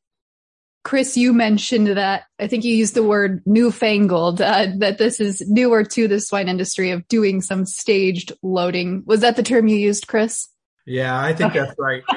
Chris, 0.84 1.16
you 1.16 1.32
mentioned 1.32 1.88
that 1.88 2.24
I 2.38 2.46
think 2.46 2.62
you 2.62 2.74
used 2.74 2.94
the 2.94 3.02
word 3.02 3.42
newfangled, 3.46 4.40
uh, 4.40 4.66
that 4.78 4.98
this 4.98 5.18
is 5.18 5.42
newer 5.48 5.82
to 5.82 6.06
the 6.06 6.20
swine 6.20 6.48
industry 6.48 6.90
of 6.90 7.08
doing 7.08 7.40
some 7.40 7.64
staged 7.64 8.32
loading. 8.42 9.02
Was 9.06 9.20
that 9.20 9.36
the 9.36 9.42
term 9.42 9.66
you 9.66 9.76
used, 9.76 10.06
Chris? 10.06 10.48
Yeah, 10.86 11.18
I 11.18 11.32
think 11.32 11.54
that's 11.54 11.74
right. 11.78 12.02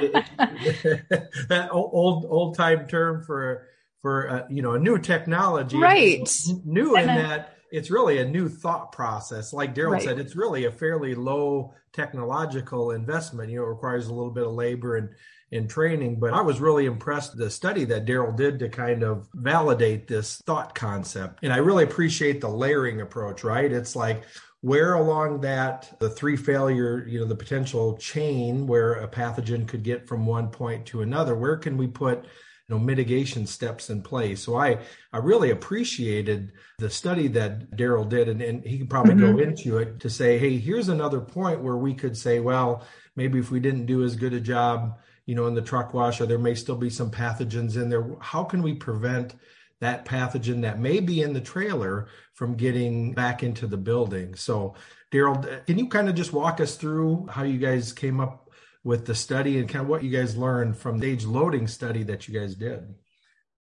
that 1.47 1.69
old 1.71 2.25
old 2.29 2.57
time 2.57 2.87
term 2.87 3.23
for 3.23 3.67
for 4.01 4.29
uh, 4.29 4.47
you 4.49 4.61
know 4.61 4.73
a 4.73 4.79
new 4.79 4.97
technology 4.97 5.77
right 5.77 6.29
new 6.65 6.95
in 6.95 7.07
that 7.07 7.55
it's 7.71 7.91
really 7.91 8.19
a 8.19 8.25
new 8.25 8.47
thought 8.47 8.91
process 8.91 9.53
like 9.53 9.73
daryl 9.73 9.93
right. 9.93 10.03
said 10.03 10.19
it's 10.19 10.35
really 10.35 10.65
a 10.65 10.71
fairly 10.71 11.15
low 11.15 11.73
technological 11.93 12.91
investment 12.91 13.49
you 13.49 13.57
know 13.57 13.65
it 13.65 13.69
requires 13.69 14.07
a 14.07 14.13
little 14.13 14.31
bit 14.31 14.45
of 14.45 14.53
labor 14.53 14.97
and 14.97 15.09
and 15.51 15.69
training 15.69 16.19
but 16.19 16.33
i 16.33 16.41
was 16.41 16.59
really 16.59 16.85
impressed 16.85 17.37
the 17.37 17.49
study 17.49 17.85
that 17.85 18.05
daryl 18.05 18.35
did 18.35 18.59
to 18.59 18.67
kind 18.67 19.03
of 19.03 19.27
validate 19.33 20.07
this 20.07 20.41
thought 20.45 20.75
concept. 20.75 21.39
And 21.43 21.53
i 21.53 21.57
really 21.57 21.83
appreciate 21.83 22.41
the 22.41 22.49
layering 22.49 23.01
approach 23.01 23.43
right? 23.43 23.71
It's 23.71 23.95
like 23.95 24.23
where 24.61 24.95
along 24.95 25.41
that 25.41 25.93
the 25.99 26.09
three 26.09 26.35
failure 26.35 27.05
you 27.07 27.19
know 27.19 27.25
the 27.25 27.35
potential 27.35 27.97
chain 27.97 28.67
where 28.67 28.93
a 28.93 29.07
pathogen 29.07 29.67
could 29.67 29.83
get 29.83 30.07
from 30.07 30.25
one 30.25 30.49
point 30.49 30.85
to 30.87 31.01
another 31.01 31.35
where 31.35 31.57
can 31.57 31.77
we 31.77 31.87
put 31.87 32.23
you 32.23 32.75
know 32.75 32.79
mitigation 32.79 33.45
steps 33.45 33.89
in 33.89 34.01
place? 34.01 34.41
So 34.41 34.55
i 34.57 34.79
i 35.13 35.17
really 35.17 35.51
appreciated 35.51 36.53
the 36.79 36.89
study 36.89 37.27
that 37.29 37.71
daryl 37.71 38.07
did 38.07 38.29
and, 38.29 38.41
and 38.41 38.63
he 38.65 38.79
could 38.79 38.89
probably 38.89 39.13
mm-hmm. 39.13 39.37
go 39.37 39.43
into 39.43 39.77
it 39.77 39.99
to 39.99 40.09
say 40.09 40.37
hey 40.37 40.57
here's 40.57 40.89
another 40.89 41.21
point 41.21 41.61
where 41.61 41.77
we 41.77 41.93
could 41.93 42.17
say 42.17 42.39
well 42.39 42.83
maybe 43.15 43.39
if 43.39 43.51
we 43.51 43.59
didn't 43.59 43.85
do 43.85 44.03
as 44.03 44.15
good 44.15 44.33
a 44.33 44.39
job 44.39 44.97
you 45.27 45.35
know 45.35 45.45
in 45.45 45.53
the 45.53 45.61
truck 45.61 45.93
wash 45.93 46.19
or 46.19 46.25
there 46.25 46.39
may 46.39 46.55
still 46.55 46.75
be 46.75 46.89
some 46.89 47.11
pathogens 47.11 47.75
in 47.75 47.89
there 47.89 48.07
how 48.19 48.43
can 48.43 48.63
we 48.63 48.73
prevent 48.73 49.35
that 49.79 50.05
pathogen 50.05 50.63
that 50.63 50.79
may 50.79 50.99
be 50.99 51.21
in 51.21 51.33
the 51.33 51.41
trailer 51.41 52.07
from 52.33 52.55
getting 52.55 53.13
back 53.13 53.43
into 53.43 53.67
the 53.67 53.77
building 53.77 54.33
so 54.33 54.73
daryl 55.11 55.63
can 55.67 55.77
you 55.77 55.87
kind 55.87 56.09
of 56.09 56.15
just 56.15 56.33
walk 56.33 56.59
us 56.59 56.75
through 56.75 57.27
how 57.29 57.43
you 57.43 57.59
guys 57.59 57.93
came 57.93 58.19
up 58.19 58.47
with 58.87 59.05
the 59.05 59.13
study 59.13 59.59
and 59.59 59.67
kind 59.67 59.83
of 59.83 59.89
what 59.89 60.01
you 60.01 60.09
guys 60.09 60.37
learned 60.37 60.77
from 60.77 60.97
the 60.97 61.07
stage 61.07 61.25
loading 61.25 61.67
study 61.67 62.03
that 62.03 62.25
you 62.25 62.39
guys 62.39 62.55
did. 62.55 62.95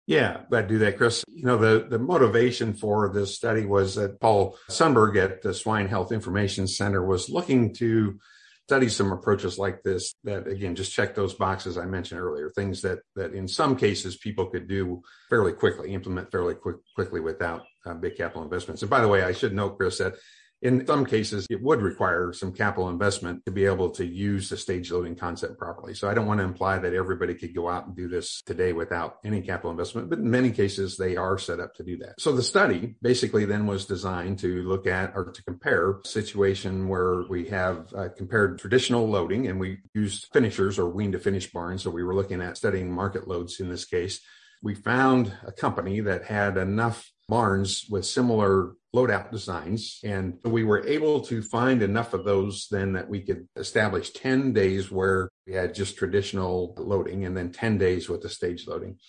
Yeah, 0.05 0.41
glad 0.50 0.63
to 0.63 0.67
do 0.67 0.79
that, 0.79 0.98
Chris. 0.98 1.24
You 1.34 1.46
know, 1.46 1.58
the, 1.58 1.88
the 1.88 1.98
motivation 1.98 2.74
for 2.74 3.10
this 3.10 3.34
study 3.34 3.65
was 3.65 3.96
that 3.96 4.20
Paul 4.20 4.58
Sundberg 4.70 5.15
at 5.15 5.41
the 5.41 5.53
Swine 5.53 5.88
Health 5.88 6.12
Information 6.12 6.67
Center 6.67 7.05
was 7.05 7.29
looking 7.29 7.74
to 7.75 8.20
study 8.67 8.88
some 8.88 9.12
approaches 9.12 9.58
like 9.58 9.84
this 9.84 10.15
that 10.24 10.48
again 10.48 10.75
just 10.75 10.93
check 10.93 11.13
those 11.15 11.34
boxes 11.34 11.77
I 11.77 11.86
mentioned 11.86 12.22
earlier, 12.22 12.50
things 12.50 12.82
that 12.82 13.00
that 13.15 13.34
in 13.34 13.48
some 13.48 13.75
cases 13.75 14.17
people 14.17 14.46
could 14.48 14.67
do 14.67 15.01
fairly 15.29 15.53
quickly, 15.53 15.93
implement 15.93 16.32
fairly 16.32 16.55
quick, 16.55 16.77
quickly 16.96 17.20
without 17.20 17.63
uh, 17.86 17.93
big 17.93 18.15
capital 18.15 18.43
investments. 18.43 18.82
And 18.82 18.89
by 18.89 19.01
the 19.01 19.08
way, 19.08 19.24
I 19.24 19.34
should 19.34 19.53
note, 19.53 19.77
Chris, 19.77 19.98
that 19.98 20.15
in 20.63 20.88
some 20.88 21.05
cases, 21.05 21.46
it 21.50 21.62
would 21.62 21.82
require 21.82 22.32
some 22.32 22.53
capital 22.53 22.88
investment 22.88 23.43
to 23.46 23.51
be 23.51 23.65
able 23.65 23.89
to 23.91 24.05
use 24.05 24.48
the 24.48 24.55
stage 24.55 24.91
loading 24.91 25.15
concept 25.15 25.60
properly. 25.60 25.93
So 25.93 26.10
I 26.10 26.13
don't 26.13 26.25
want 26.25 26.39
to 26.39 26.46
imply 26.46 26.77
that 26.77 26.93
everybody 26.93 27.36
could 27.36 27.53
go 27.53 27.70
out 27.70 27.86
and 27.86 27.96
do 27.96 28.08
this 28.08 28.41
today 28.46 28.72
without 28.72 29.17
any 29.25 29.41
capital 29.41 29.72
investment, 29.72 30.10
but 30.10 30.20
in 30.20 30.32
many 30.32 30.51
cases, 30.51 30.96
they 30.96 31.17
are 31.17 31.38
set 31.38 31.60
up 31.60 31.75
to 31.75 31.84
do 31.84 31.98
that. 31.98 32.20
So 32.20 32.32
the 32.32 32.41
study 32.41 32.96
basically 33.01 33.43
then 33.43 33.67
was 33.67 33.86
designed 33.86 34.39
to 34.39 34.63
look 34.63 34.88
at 34.88 35.12
or 35.15 35.32
to 35.32 35.43
compare 35.43 36.00
situation 36.05 36.88
where 36.88 37.24
we 37.29 37.50
have 37.50 37.93
uh, 37.93 38.08
compared 38.15 38.58
traditional 38.58 39.08
loading 39.08 39.48
and 39.48 39.60
we 39.60 39.79
used 39.93 40.29
finishers 40.32 40.79
or 40.79 40.88
wean 40.89 41.12
to 41.12 41.20
finish 41.20 41.51
barns. 41.51 41.84
So 41.84 41.89
we 41.89 42.03
were 42.03 42.15
looking 42.15 42.41
at 42.41 42.55
studying 42.55 42.89
market 42.89 43.27
loads 43.27 43.60
in 43.60 43.67
this 43.67 43.84
case. 43.84 44.22
We 44.62 44.75
found 44.75 45.34
a 45.46 45.51
company 45.51 46.00
that 46.00 46.24
had 46.24 46.55
enough 46.55 47.12
barns 47.33 47.87
with 47.89 48.05
similar 48.05 48.75
loadout 48.95 49.31
designs. 49.31 49.99
And 50.03 50.37
we 50.43 50.63
were 50.63 50.85
able 50.85 51.21
to 51.21 51.41
find 51.41 51.81
enough 51.81 52.13
of 52.13 52.25
those 52.25 52.67
then 52.69 52.93
that 52.93 53.09
we 53.09 53.21
could 53.21 53.47
establish 53.55 54.11
10 54.11 54.53
days 54.53 54.91
where 54.91 55.31
we 55.47 55.53
had 55.53 55.73
just 55.73 55.97
traditional 55.97 56.75
loading 56.77 57.25
and 57.25 57.35
then 57.35 57.51
10 57.51 57.79
days 57.79 58.07
with 58.07 58.21
the 58.21 58.29
stage 58.29 58.67
loading. 58.67 58.99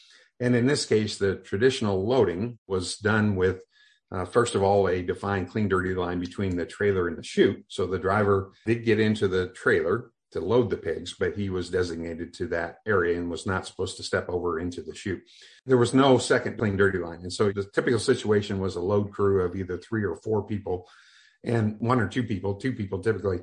And 0.41 0.57
in 0.57 0.67
this 0.67 0.87
case, 0.87 1.19
the 1.19 1.37
traditional 1.37 2.07
loading 2.07 2.59
was 2.67 2.97
done 2.97 3.37
with, 3.37 3.61
uh, 4.11 4.25
first 4.25 4.55
of 4.55 4.63
all, 4.63 4.89
a 4.89 5.03
defined 5.03 5.51
clean 5.51 5.69
dirty 5.69 5.95
line 5.95 6.19
between 6.19 6.57
the 6.57 6.65
trailer 6.65 7.09
and 7.09 7.19
the 7.19 7.23
chute. 7.23 7.63
So 7.69 7.87
the 7.87 7.99
driver 7.99 8.53
did 8.65 8.87
get 8.87 9.01
into 9.01 9.29
the 9.29 9.49
trailer 9.49 10.13
to 10.35 10.41
load 10.41 10.69
the 10.69 10.77
pigs, 10.77 11.15
but 11.19 11.35
he 11.35 11.49
was 11.49 11.71
designated 11.71 12.35
to 12.35 12.49
that 12.49 12.79
area 12.87 13.17
and 13.17 13.31
was 13.31 13.47
not 13.47 13.67
supposed 13.67 13.97
to 13.97 14.03
step 14.03 14.29
over 14.29 14.59
into 14.59 14.83
the 14.83 14.95
chute. 14.95 15.23
There 15.65 15.79
was 15.79 15.95
no 15.95 16.19
second 16.19 16.59
clean 16.59 16.77
dirty 16.77 16.99
line. 16.99 17.21
And 17.23 17.33
so 17.33 17.51
the 17.51 17.65
typical 17.65 18.01
situation 18.01 18.61
was 18.61 18.77
a 18.77 18.81
load 18.81 19.13
crew 19.13 19.43
of 19.43 19.57
either 19.57 19.79
three 19.79 20.05
or 20.05 20.17
four 20.17 20.43
people 20.45 20.89
and 21.45 21.77
one 21.79 22.01
or 22.01 22.09
two 22.09 22.25
people, 22.25 22.55
two 22.55 22.73
people 22.73 23.01
typically 23.01 23.41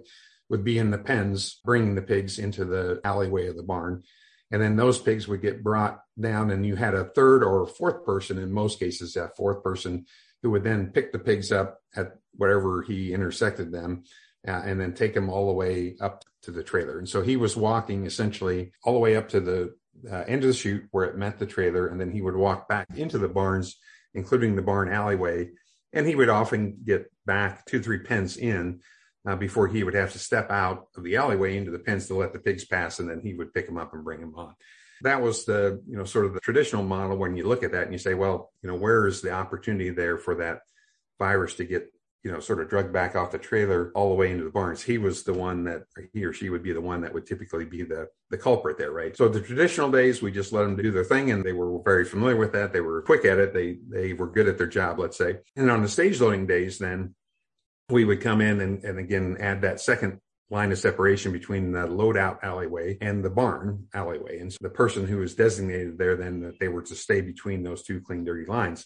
would 0.50 0.64
be 0.66 0.78
in 0.78 0.92
the 0.92 0.98
pens 0.98 1.62
bringing 1.64 1.96
the 1.96 2.02
pigs 2.02 2.38
into 2.38 2.66
the 2.66 3.00
alleyway 3.06 3.48
of 3.48 3.56
the 3.56 3.64
barn. 3.64 4.04
And 4.52 4.62
then 4.62 4.76
those 4.76 5.00
pigs 5.00 5.30
would 5.30 5.42
get 5.42 5.64
brought 5.64 6.02
down 6.20 6.52
and 6.52 6.66
you 6.66 6.76
had 6.76 6.94
a 6.94 7.06
third 7.06 7.42
or 7.42 7.66
fourth 7.66 8.06
person, 8.06 8.38
in 8.38 8.52
most 8.52 8.80
cases, 8.80 9.14
that 9.14 9.38
fourth 9.38 9.64
person 9.64 10.06
who 10.44 10.52
would 10.52 10.64
then 10.64 10.88
pick 10.88 11.14
the 11.14 11.20
pigs 11.20 11.54
up 11.54 11.80
at 11.96 12.18
wherever 12.34 12.82
he 12.82 13.14
intersected 13.14 13.72
them 13.72 14.04
uh, 14.48 14.62
and 14.66 14.80
then 14.80 14.94
take 14.94 15.14
them 15.14 15.30
all 15.30 15.48
the 15.48 15.54
way 15.54 15.96
up 16.02 16.24
to 16.44 16.52
the 16.52 16.64
trailer. 16.64 16.98
And 16.98 17.08
so 17.08 17.22
he 17.22 17.38
was 17.38 17.56
walking 17.56 18.06
essentially 18.06 18.72
all 18.84 18.94
the 18.94 19.00
way 19.00 19.16
up 19.16 19.30
to 19.30 19.40
the 19.40 19.76
uh, 20.12 20.24
end 20.28 20.44
of 20.44 20.48
the 20.48 20.54
chute 20.54 20.86
where 20.92 21.06
it 21.06 21.18
met 21.18 21.38
the 21.38 21.46
trailer. 21.46 21.88
And 21.88 22.00
then 22.00 22.12
he 22.12 22.22
would 22.22 22.36
walk 22.36 22.68
back 22.68 22.88
into 22.96 23.18
the 23.18 23.28
barns, 23.28 23.78
including 24.14 24.56
the 24.56 24.62
barn 24.62 24.92
alleyway. 24.92 25.52
And 25.94 26.08
he 26.08 26.16
would 26.16 26.30
often 26.30 26.78
get 26.84 27.12
back 27.26 27.66
two, 27.66 27.82
three 27.82 28.00
pens 28.00 28.38
in 28.38 28.80
uh, 29.28 29.36
before 29.36 29.68
he 29.68 29.84
would 29.84 29.94
have 29.94 30.14
to 30.14 30.20
step 30.20 30.50
out 30.50 30.88
of 30.98 31.04
the 31.04 31.18
alleyway 31.18 31.58
into 31.58 31.72
the 31.72 31.80
pens 31.80 32.08
to 32.08 32.16
let 32.16 32.34
the 32.34 32.40
pigs 32.40 32.66
pass. 32.66 33.00
And 33.00 33.10
then 33.10 33.22
he 33.22 33.34
would 33.34 33.54
pick 33.54 33.68
them 33.68 33.78
up 33.78 33.94
and 33.94 34.04
bring 34.04 34.22
them 34.22 34.34
on. 34.36 34.56
That 35.04 35.22
was 35.22 35.46
the, 35.46 35.82
you 35.88 35.98
know, 35.98 36.04
sort 36.04 36.26
of 36.26 36.34
the 36.34 36.40
traditional 36.40 36.84
model 36.84 37.18
when 37.18 37.36
you 37.36 37.48
look 37.48 37.64
at 37.64 37.72
that 37.74 37.84
and 37.84 37.92
you 37.92 38.00
say, 38.00 38.14
well, 38.14 38.52
you 38.62 38.70
know, 38.70 38.76
where 38.76 39.08
is 39.08 39.22
the 39.22 39.32
opportunity 39.32 39.90
there 39.90 40.18
for 40.18 40.36
that 40.36 40.60
virus 41.20 41.56
to 41.56 41.66
get 41.66 41.92
you 42.24 42.32
know, 42.32 42.40
sort 42.40 42.62
of 42.62 42.70
drugged 42.70 42.94
back 42.94 43.16
off 43.16 43.32
the 43.32 43.40
trailer 43.40 43.92
all 43.96 44.10
the 44.10 44.16
way 44.16 44.32
into 44.32 44.44
the 44.44 44.52
barns. 44.52 44.84
He 44.84 44.98
was 45.00 45.24
the 45.24 45.34
one 45.34 45.64
that 45.64 45.84
he 46.14 46.24
or 46.24 46.34
she 46.34 46.50
would 46.50 46.62
be 46.62 46.72
the 46.72 46.82
one 46.82 47.02
that 47.02 47.14
would 47.14 47.26
typically 47.26 47.66
be 47.66 47.84
the 47.84 48.08
the 48.30 48.38
culprit 48.38 48.78
there, 48.78 48.92
right? 48.92 49.16
So 49.18 49.28
the 49.28 49.42
traditional 49.42 49.90
days, 49.90 50.22
we 50.22 50.32
just 50.32 50.54
let 50.54 50.64
them 50.64 50.76
do 50.76 50.92
their 50.92 51.04
thing, 51.04 51.32
and 51.32 51.44
they 51.44 51.54
were 51.54 51.82
very 51.84 52.06
familiar 52.06 52.38
with 52.38 52.54
that. 52.54 52.74
They 52.74 52.82
were 52.82 53.02
quick 53.02 53.26
at 53.26 53.40
it. 53.40 53.54
They 53.54 53.80
they 53.88 54.14
were 54.14 54.28
good 54.28 54.48
at 54.48 54.58
their 54.58 54.68
job, 54.68 55.00
let's 55.00 55.18
say. 55.18 55.40
And 55.56 55.72
on 55.72 55.82
the 55.82 55.90
stage 55.90 56.22
loading 56.22 56.46
days, 56.46 56.78
then 56.78 57.16
we 57.90 58.06
would 58.06 58.22
come 58.22 58.40
in 58.40 58.62
and, 58.62 58.84
and 58.84 59.00
again 59.00 59.38
add 59.40 59.62
that 59.62 59.82
second 59.82 60.20
line 60.52 60.72
of 60.72 60.78
separation 60.78 61.32
between 61.32 61.72
the 61.72 61.88
loadout 61.88 62.44
alleyway 62.44 62.98
and 63.02 63.24
the 63.24 63.30
barn 63.30 63.88
alleyway. 63.94 64.40
And 64.40 64.52
so 64.52 64.58
the 64.62 64.70
person 64.70 65.08
who 65.08 65.18
was 65.18 65.34
designated 65.34 65.98
there 65.98 66.18
then 66.18 66.42
that 66.42 66.60
they 66.60 66.68
were 66.68 66.82
to 66.84 66.96
stay 66.96 67.22
between 67.22 67.64
those 67.64 67.84
two 67.84 68.02
clean 68.02 68.26
dirty 68.26 68.46
lines. 68.46 68.86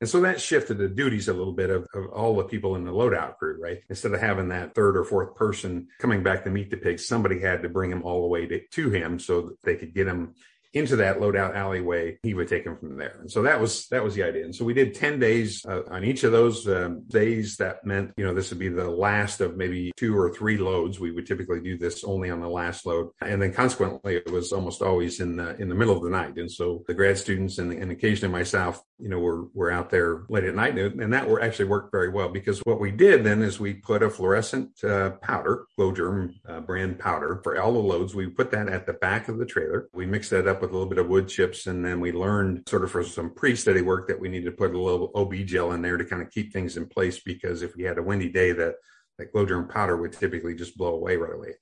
And 0.00 0.08
so 0.08 0.20
that 0.20 0.40
shifted 0.40 0.78
the 0.78 0.88
duties 0.88 1.28
a 1.28 1.32
little 1.32 1.54
bit 1.54 1.70
of, 1.70 1.86
of, 1.94 2.06
all 2.12 2.36
the 2.36 2.44
people 2.44 2.76
in 2.76 2.84
the 2.84 2.92
loadout 2.92 3.38
crew, 3.38 3.58
right? 3.60 3.78
Instead 3.88 4.12
of 4.12 4.20
having 4.20 4.48
that 4.48 4.74
third 4.74 4.96
or 4.96 5.04
fourth 5.04 5.34
person 5.34 5.88
coming 5.98 6.22
back 6.22 6.44
to 6.44 6.50
meet 6.50 6.70
the 6.70 6.76
pigs, 6.76 7.06
somebody 7.06 7.40
had 7.40 7.62
to 7.62 7.68
bring 7.68 7.90
them 7.90 8.02
all 8.02 8.22
the 8.22 8.28
way 8.28 8.46
to, 8.46 8.60
to 8.72 8.90
him 8.90 9.18
so 9.18 9.40
that 9.42 9.62
they 9.62 9.76
could 9.76 9.94
get 9.94 10.04
them 10.04 10.34
into 10.76 10.96
that 10.96 11.18
loadout 11.18 11.56
alleyway, 11.56 12.18
he 12.22 12.34
would 12.34 12.48
take 12.48 12.64
them 12.64 12.76
from 12.76 12.98
there. 12.98 13.16
And 13.20 13.30
so 13.30 13.42
that 13.42 13.58
was 13.58 13.88
that 13.88 14.04
was 14.04 14.14
the 14.14 14.22
idea. 14.22 14.44
And 14.44 14.54
so 14.54 14.62
we 14.64 14.74
did 14.74 14.94
10 14.94 15.18
days 15.18 15.64
uh, 15.64 15.82
on 15.90 16.04
each 16.04 16.22
of 16.22 16.32
those 16.32 16.68
um, 16.68 17.02
days. 17.08 17.56
That 17.56 17.86
meant, 17.86 18.12
you 18.18 18.24
know, 18.24 18.34
this 18.34 18.50
would 18.50 18.58
be 18.58 18.68
the 18.68 18.90
last 18.90 19.40
of 19.40 19.56
maybe 19.56 19.90
two 19.96 20.16
or 20.16 20.30
three 20.34 20.58
loads. 20.58 21.00
We 21.00 21.12
would 21.12 21.26
typically 21.26 21.60
do 21.60 21.78
this 21.78 22.04
only 22.04 22.28
on 22.28 22.40
the 22.40 22.48
last 22.48 22.84
load. 22.84 23.08
And 23.22 23.40
then 23.40 23.54
consequently, 23.54 24.16
it 24.16 24.30
was 24.30 24.52
almost 24.52 24.82
always 24.82 25.20
in 25.20 25.36
the 25.36 25.56
in 25.56 25.70
the 25.70 25.74
middle 25.74 25.96
of 25.96 26.02
the 26.02 26.10
night. 26.10 26.36
And 26.36 26.50
so 26.50 26.84
the 26.86 26.94
grad 26.94 27.16
students 27.16 27.56
and, 27.56 27.72
and 27.72 27.90
occasionally 27.90 28.32
myself, 28.32 28.82
you 28.98 29.08
know, 29.08 29.18
we 29.18 29.24
were 29.24 29.44
were 29.52 29.70
out 29.70 29.90
there 29.90 30.24
late 30.28 30.44
at 30.44 30.54
night. 30.54 30.78
And 30.78 31.12
that 31.12 31.28
actually 31.42 31.66
worked 31.66 31.92
very 31.92 32.08
well 32.08 32.28
because 32.28 32.60
what 32.60 32.80
we 32.80 32.90
did 32.90 33.24
then 33.24 33.42
is 33.42 33.60
we 33.60 33.74
put 33.74 34.02
a 34.02 34.08
fluorescent 34.08 34.82
uh, 34.82 35.10
powder, 35.22 35.66
Glow 35.76 35.92
Germ 35.92 36.34
uh, 36.48 36.60
brand 36.60 36.98
powder 36.98 37.40
for 37.42 37.60
all 37.60 37.72
the 37.72 37.78
loads. 37.78 38.14
We 38.14 38.28
put 38.28 38.50
that 38.52 38.68
at 38.68 38.86
the 38.86 38.94
back 38.94 39.28
of 39.28 39.38
the 39.38 39.46
trailer. 39.46 39.88
We 39.92 40.06
mixed 40.06 40.30
that 40.30 40.48
up 40.48 40.62
with 40.62 40.70
a 40.70 40.72
little 40.72 40.88
bit 40.88 40.98
of 40.98 41.08
wood 41.08 41.28
chips. 41.28 41.66
And 41.66 41.84
then 41.84 42.00
we 42.00 42.12
learned 42.12 42.68
sort 42.68 42.84
of 42.84 42.90
for 42.90 43.04
some 43.04 43.30
pre-study 43.30 43.82
work 43.82 44.08
that 44.08 44.20
we 44.20 44.28
needed 44.28 44.46
to 44.46 44.56
put 44.56 44.74
a 44.74 44.80
little 44.80 45.10
OB 45.14 45.34
gel 45.46 45.72
in 45.72 45.82
there 45.82 45.96
to 45.96 46.04
kind 46.04 46.22
of 46.22 46.30
keep 46.30 46.52
things 46.52 46.76
in 46.76 46.86
place 46.86 47.20
because 47.20 47.62
if 47.62 47.76
we 47.76 47.82
had 47.82 47.98
a 47.98 48.02
windy 48.02 48.30
day 48.30 48.52
that 48.52 48.76
that 49.18 49.32
glow 49.32 49.46
germ 49.46 49.68
powder 49.68 49.96
would 49.96 50.12
typically 50.12 50.54
just 50.54 50.76
blow 50.76 50.94
away 50.94 51.16
right 51.16 51.34
away. 51.34 51.54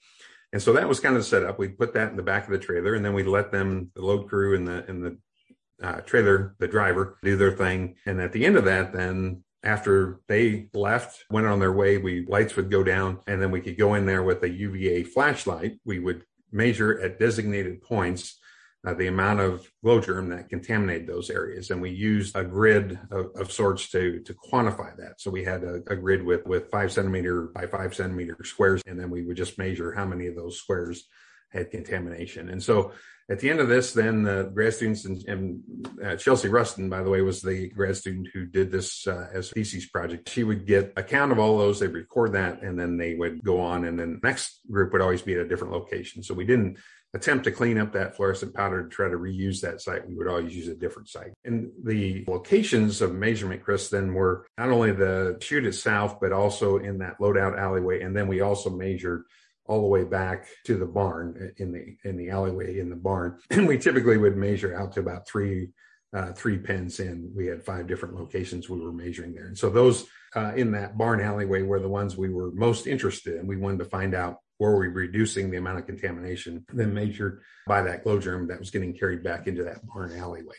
And 0.53 0.63
so 0.63 0.73
that 0.75 0.89
was 0.89 1.01
kind 1.01 1.17
of 1.17 1.25
set 1.25 1.43
up. 1.43 1.59
We 1.59 1.69
put 1.69 1.95
that 1.95 2.11
in 2.11 2.17
the 2.17 2.23
back 2.23 2.45
of 2.45 2.53
the 2.53 2.59
trailer 2.59 2.95
and 2.95 3.05
then 3.05 3.13
we 3.13 3.25
let 3.25 3.51
them, 3.51 3.91
the 3.95 4.05
load 4.05 4.29
crew 4.29 4.55
and 4.55 4.67
the, 4.67 4.85
and 4.89 5.05
the 5.05 5.19
uh, 5.83 6.01
trailer, 6.01 6.55
the 6.59 6.69
driver 6.69 7.19
do 7.23 7.37
their 7.37 7.53
thing. 7.53 7.97
And 8.07 8.21
at 8.21 8.33
the 8.33 8.47
end 8.47 8.57
of 8.57 8.65
that, 8.65 8.93
then 8.93 9.43
after 9.63 10.21
they 10.29 10.69
left, 10.75 11.25
went 11.31 11.47
on 11.47 11.59
their 11.59 11.73
way, 11.73 11.99
we 11.99 12.27
lights 12.27 12.57
would 12.57 12.71
go 12.71 12.85
down 12.85 13.21
and 13.27 13.41
then 13.41 13.51
we 13.51 13.61
could 13.61 13.79
go 13.79 13.95
in 13.95 14.07
there 14.07 14.23
with 14.23 14.43
a 14.43 14.49
UVA 14.49 15.05
flashlight. 15.05 15.79
We 15.85 15.99
would 15.99 16.25
measure 16.53 17.01
at 17.01 17.19
designated 17.19 17.83
points 17.83 18.39
uh, 18.87 18.93
the 18.93 19.07
amount 19.07 19.41
of 19.41 19.67
glow 19.83 20.01
germ 20.01 20.29
that 20.29 20.51
contaminated 20.51 21.07
those 21.07 21.31
areas. 21.31 21.71
And 21.71 21.81
we 21.81 21.91
used 21.91 22.37
a 22.37 22.45
grid 22.45 22.99
of, 23.11 23.31
of 23.35 23.51
sorts 23.51 23.89
to, 23.91 24.21
to 24.21 24.35
quantify 24.35 24.95
that. 24.99 25.21
So 25.21 25.31
we 25.31 25.43
had 25.43 25.65
a, 25.65 25.77
a, 25.87 25.97
grid 25.97 26.23
with, 26.23 26.45
with 26.47 26.71
five 26.71 26.93
centimeter 26.93 27.49
by 27.55 27.67
five 27.67 27.95
centimeter 27.95 28.37
squares. 28.45 28.83
And 28.87 29.01
then 29.01 29.09
we 29.09 29.23
would 29.23 29.39
just 29.39 29.59
measure 29.59 29.93
how 29.93 30.05
many 30.05 30.27
of 30.27 30.37
those 30.37 30.59
squares 30.59 31.09
had 31.55 31.71
contamination. 31.71 32.51
And 32.51 32.63
so 32.63 32.93
at 33.31 33.41
the 33.41 33.49
end 33.49 33.61
of 33.61 33.69
this, 33.69 33.95
then 33.95 34.23
the 34.23 34.51
grad 34.53 34.75
students 34.75 35.07
and, 35.07 35.25
and 35.27 35.63
uh, 36.05 36.17
Chelsea 36.17 36.49
Ruston, 36.49 36.91
by 36.91 37.03
the 37.03 37.09
way, 37.09 37.23
was 37.23 37.41
the 37.41 37.69
grad 37.69 37.97
student 37.97 38.29
who 38.35 38.45
did 38.45 38.71
this 38.71 39.07
uh, 39.07 39.29
as 39.33 39.51
a 39.51 39.55
thesis 39.55 39.87
project. 39.87 40.29
She 40.29 40.45
would 40.45 40.67
get 40.67 40.93
a 40.97 41.03
count 41.03 41.33
of 41.33 41.39
all 41.39 41.57
those, 41.57 41.81
they 41.81 41.87
record 41.87 42.33
that, 42.33 42.63
and 42.63 42.79
then 42.79 42.99
they 42.99 43.15
would 43.15 43.43
go 43.43 43.61
on. 43.61 43.87
And 43.87 43.99
then 43.99 44.21
the 44.21 44.29
next 44.29 44.61
group 44.71 44.93
would 44.93 45.01
always 45.01 45.23
be 45.23 45.35
at 45.35 45.41
a 45.41 45.49
different 45.49 45.73
location. 45.73 46.23
So 46.23 46.35
we 46.35 46.45
didn't 46.45 46.77
attempt 47.15 47.45
to 47.45 47.53
clean 47.53 47.79
up 47.79 47.93
that 47.93 48.17
fluorescent 48.17 48.53
powder 48.53 48.83
to 48.83 48.89
try 48.89 49.09
to 49.09 49.17
reuse 49.17 49.61
that 49.61 49.81
site, 49.81 50.07
we 50.07 50.17
would 50.17 50.27
always 50.27 50.55
use 50.55 50.69
a 50.69 50.75
different 50.75 51.09
site. 51.09 51.33
And 51.45 51.71
the 51.85 52.25
locations 52.27 53.01
of 53.01 53.15
measurement, 53.15 53.63
Chris, 53.63 53.89
then 53.89 54.13
were 54.13 54.47
not 54.59 54.71
only 54.71 54.91
the 54.91 55.39
chute 55.41 55.65
itself, 55.65 56.21
but 56.21 56.33
also 56.33 56.79
in 56.79 56.99
that 56.99 57.19
loadout 57.21 57.57
alleyway. 57.57 58.03
And 58.03 58.17
then 58.17 58.27
we 58.27 58.41
also 58.41 58.69
measured 58.69 59.23
all 59.67 59.81
the 59.81 59.87
way 59.87 60.05
back 60.05 60.47
to 60.65 60.77
the 60.77 60.87
barn 60.87 61.53
in 61.57 61.73
the 61.73 61.97
in 62.09 62.17
the 62.17 62.31
alleyway 62.31 62.79
in 62.79 62.91
the 62.91 62.97
barn. 62.97 63.39
And 63.51 63.67
we 63.67 63.79
typically 63.79 64.19
would 64.19 64.37
measure 64.37 64.77
out 64.77 64.93
to 64.93 65.01
about 65.01 65.27
three 65.27 65.71
uh, 66.15 66.33
three 66.33 66.59
pens 66.59 67.01
in. 67.01 67.33
We 67.35 67.47
had 67.47 67.65
five 67.65 67.87
different 67.87 68.15
locations 68.15 68.69
we 68.69 68.81
were 68.81 68.93
measuring 68.93 69.35
there. 69.35 69.47
And 69.47 69.59
so 69.59 69.69
those 69.69 70.07
uh, 70.37 70.53
in 70.55 70.71
that 70.73 70.97
barn 70.97 71.21
alleyway 71.21 71.63
were 71.63 71.81
the 71.81 71.89
ones 71.89 72.17
we 72.17 72.29
were 72.29 72.53
most 72.53 72.87
interested 72.87 73.37
in. 73.37 73.47
We 73.47 73.57
wanted 73.57 73.79
to 73.79 73.87
find 73.87 74.15
out 74.15 74.39
were 74.59 74.79
we 74.79 74.89
reducing 74.89 75.51
the 75.51 75.57
amount 75.57 75.79
of 75.79 75.87
contamination 75.87 76.65
then 76.73 76.95
measured 76.95 77.43
by 77.67 77.83
that 77.83 78.05
glow 78.05 78.19
germ 78.21 78.47
that 78.49 78.61
was 78.61 78.71
getting 78.71 78.97
carried 78.97 79.25
back 79.25 79.47
into 79.47 79.65
that 79.65 79.85
barn 79.87 80.13
alleyway. 80.13 80.55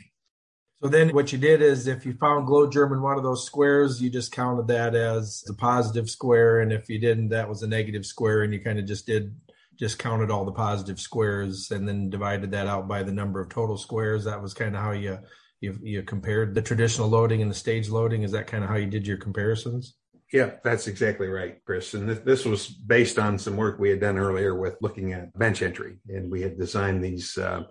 So 0.85 0.89
then 0.89 1.15
what 1.15 1.31
you 1.31 1.39
did 1.39 1.63
is 1.63 1.87
if 1.87 2.05
you 2.05 2.13
found 2.13 2.45
glow 2.45 2.69
germ 2.69 2.93
in 2.93 3.01
one 3.01 3.17
of 3.17 3.23
those 3.23 3.43
squares, 3.43 3.99
you 3.99 4.11
just 4.11 4.31
counted 4.31 4.67
that 4.67 4.93
as 4.93 5.43
a 5.49 5.53
positive 5.55 6.07
square. 6.07 6.59
And 6.59 6.71
if 6.71 6.87
you 6.89 6.99
didn't, 6.99 7.29
that 7.29 7.49
was 7.49 7.63
a 7.63 7.67
negative 7.67 8.05
square. 8.05 8.43
And 8.43 8.53
you 8.53 8.59
kind 8.59 8.77
of 8.77 8.85
just 8.85 9.07
did 9.07 9.35
just 9.79 9.97
counted 9.97 10.29
all 10.29 10.45
the 10.45 10.51
positive 10.51 10.99
squares 10.99 11.71
and 11.71 11.87
then 11.87 12.11
divided 12.11 12.51
that 12.51 12.67
out 12.67 12.87
by 12.87 13.01
the 13.01 13.11
number 13.11 13.41
of 13.41 13.49
total 13.49 13.79
squares. 13.79 14.25
That 14.25 14.39
was 14.39 14.53
kind 14.53 14.75
of 14.75 14.81
how 14.83 14.91
you 14.91 15.17
you, 15.59 15.75
you 15.81 16.03
compared 16.03 16.53
the 16.53 16.61
traditional 16.61 17.09
loading 17.09 17.41
and 17.41 17.49
the 17.49 17.55
stage 17.55 17.89
loading. 17.89 18.21
Is 18.21 18.33
that 18.33 18.45
kind 18.45 18.63
of 18.63 18.69
how 18.69 18.75
you 18.75 18.85
did 18.85 19.07
your 19.07 19.17
comparisons? 19.17 19.95
Yeah, 20.31 20.51
that's 20.63 20.85
exactly 20.85 21.29
right, 21.29 21.65
Chris. 21.65 21.95
And 21.95 22.09
th- 22.09 22.25
this 22.25 22.45
was 22.45 22.67
based 22.67 23.17
on 23.17 23.39
some 23.39 23.57
work 23.57 23.79
we 23.79 23.89
had 23.89 24.01
done 24.01 24.19
earlier 24.19 24.53
with 24.53 24.77
looking 24.81 25.13
at 25.13 25.35
bench 25.35 25.63
entry, 25.63 25.97
and 26.09 26.29
we 26.29 26.43
had 26.43 26.59
designed 26.59 27.03
these 27.03 27.39
uh, 27.39 27.63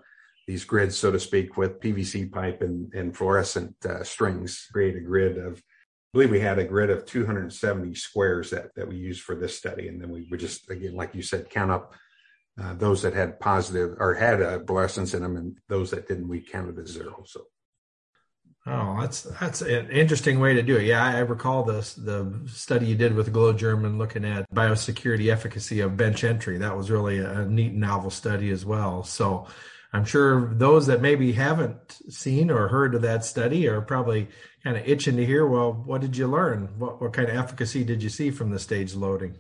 these 0.47 0.65
grids, 0.65 0.97
so 0.97 1.11
to 1.11 1.21
speak, 1.21 1.57
with 1.57 1.81
PVC 1.81 2.31
pipe 2.31 2.63
and, 2.63 2.93
and 2.95 3.17
fluorescent 3.17 3.75
uh, 3.87 4.03
strings. 4.05 4.69
Create 4.73 4.97
a 4.97 5.01
grid 5.01 5.39
of, 5.39 5.59
I 5.59 5.63
believe 6.13 6.31
we 6.31 6.41
had 6.41 6.59
a 6.59 6.65
grid 6.65 6.91
of 6.91 7.07
270 7.07 7.95
squares 7.95 8.51
that 8.51 8.75
that 8.75 8.89
we 8.89 8.97
used 8.97 9.23
for 9.23 9.35
this 9.35 9.57
study, 9.57 9.89
and 9.89 10.01
then 10.01 10.11
we 10.11 10.27
would 10.31 10.41
just 10.41 10.71
again, 10.71 10.95
like 10.95 11.15
you 11.15 11.23
said, 11.23 11.51
count 11.51 11.71
up 11.71 11.95
uh, 12.63 12.75
those 12.75 13.03
that 13.03 13.15
had 13.15 13.41
positive 13.41 13.97
or 13.99 14.15
had 14.15 14.41
a 14.41 14.65
fluorescence 14.65 15.15
in 15.15 15.23
them, 15.23 15.37
and 15.37 15.59
those 15.69 15.91
that 15.91 16.09
didn't, 16.09 16.29
we 16.29 16.41
counted 16.41 16.79
as 16.79 16.89
zero. 16.89 17.25
So 17.27 17.47
Oh, 18.67 18.97
that's 18.99 19.23
that's 19.23 19.61
an 19.61 19.91
interesting 19.91 20.41
way 20.41 20.55
to 20.55 20.63
do 20.63 20.77
it. 20.77 20.85
Yeah, 20.85 21.05
I 21.05 21.19
recall 21.19 21.65
this 21.65 21.93
the 21.93 22.33
study 22.47 22.87
you 22.87 22.95
did 22.95 23.15
with 23.15 23.31
Glow 23.31 23.53
German 23.53 23.99
looking 23.99 24.25
at 24.25 24.51
biosecurity 24.55 25.31
efficacy 25.31 25.81
of 25.81 25.99
bench 25.99 26.25
entry. 26.25 26.57
That 26.57 26.75
was 26.75 26.91
really 26.91 27.19
a 27.19 27.45
neat 27.45 27.75
novel 27.75 28.09
study 28.09 28.51
as 28.51 28.65
well. 28.65 29.05
So 29.05 29.49
I'm 29.95 30.05
sure 30.05 30.53
those 30.53 30.89
that 30.89 31.01
maybe 31.01 31.31
haven't 31.33 31.99
seen 32.09 32.51
or 32.51 32.67
heard 32.67 32.97
of 32.97 33.03
that 33.03 33.25
study 33.25 33.69
are 33.69 33.81
probably 33.81 34.27
kind 34.65 34.77
of 34.77 34.89
itching 34.89 35.17
to 35.17 35.25
hear, 35.25 35.47
well, 35.47 35.73
what 35.73 36.01
did 36.01 36.17
you 36.17 36.27
learn? 36.27 36.69
What 36.79 37.01
what 37.01 37.13
kind 37.13 37.29
of 37.29 37.37
efficacy 37.37 37.85
did 37.85 38.03
you 38.03 38.09
see 38.09 38.33
from 38.33 38.51
the 38.51 38.59
stage 38.59 38.95
loading? 38.95 39.39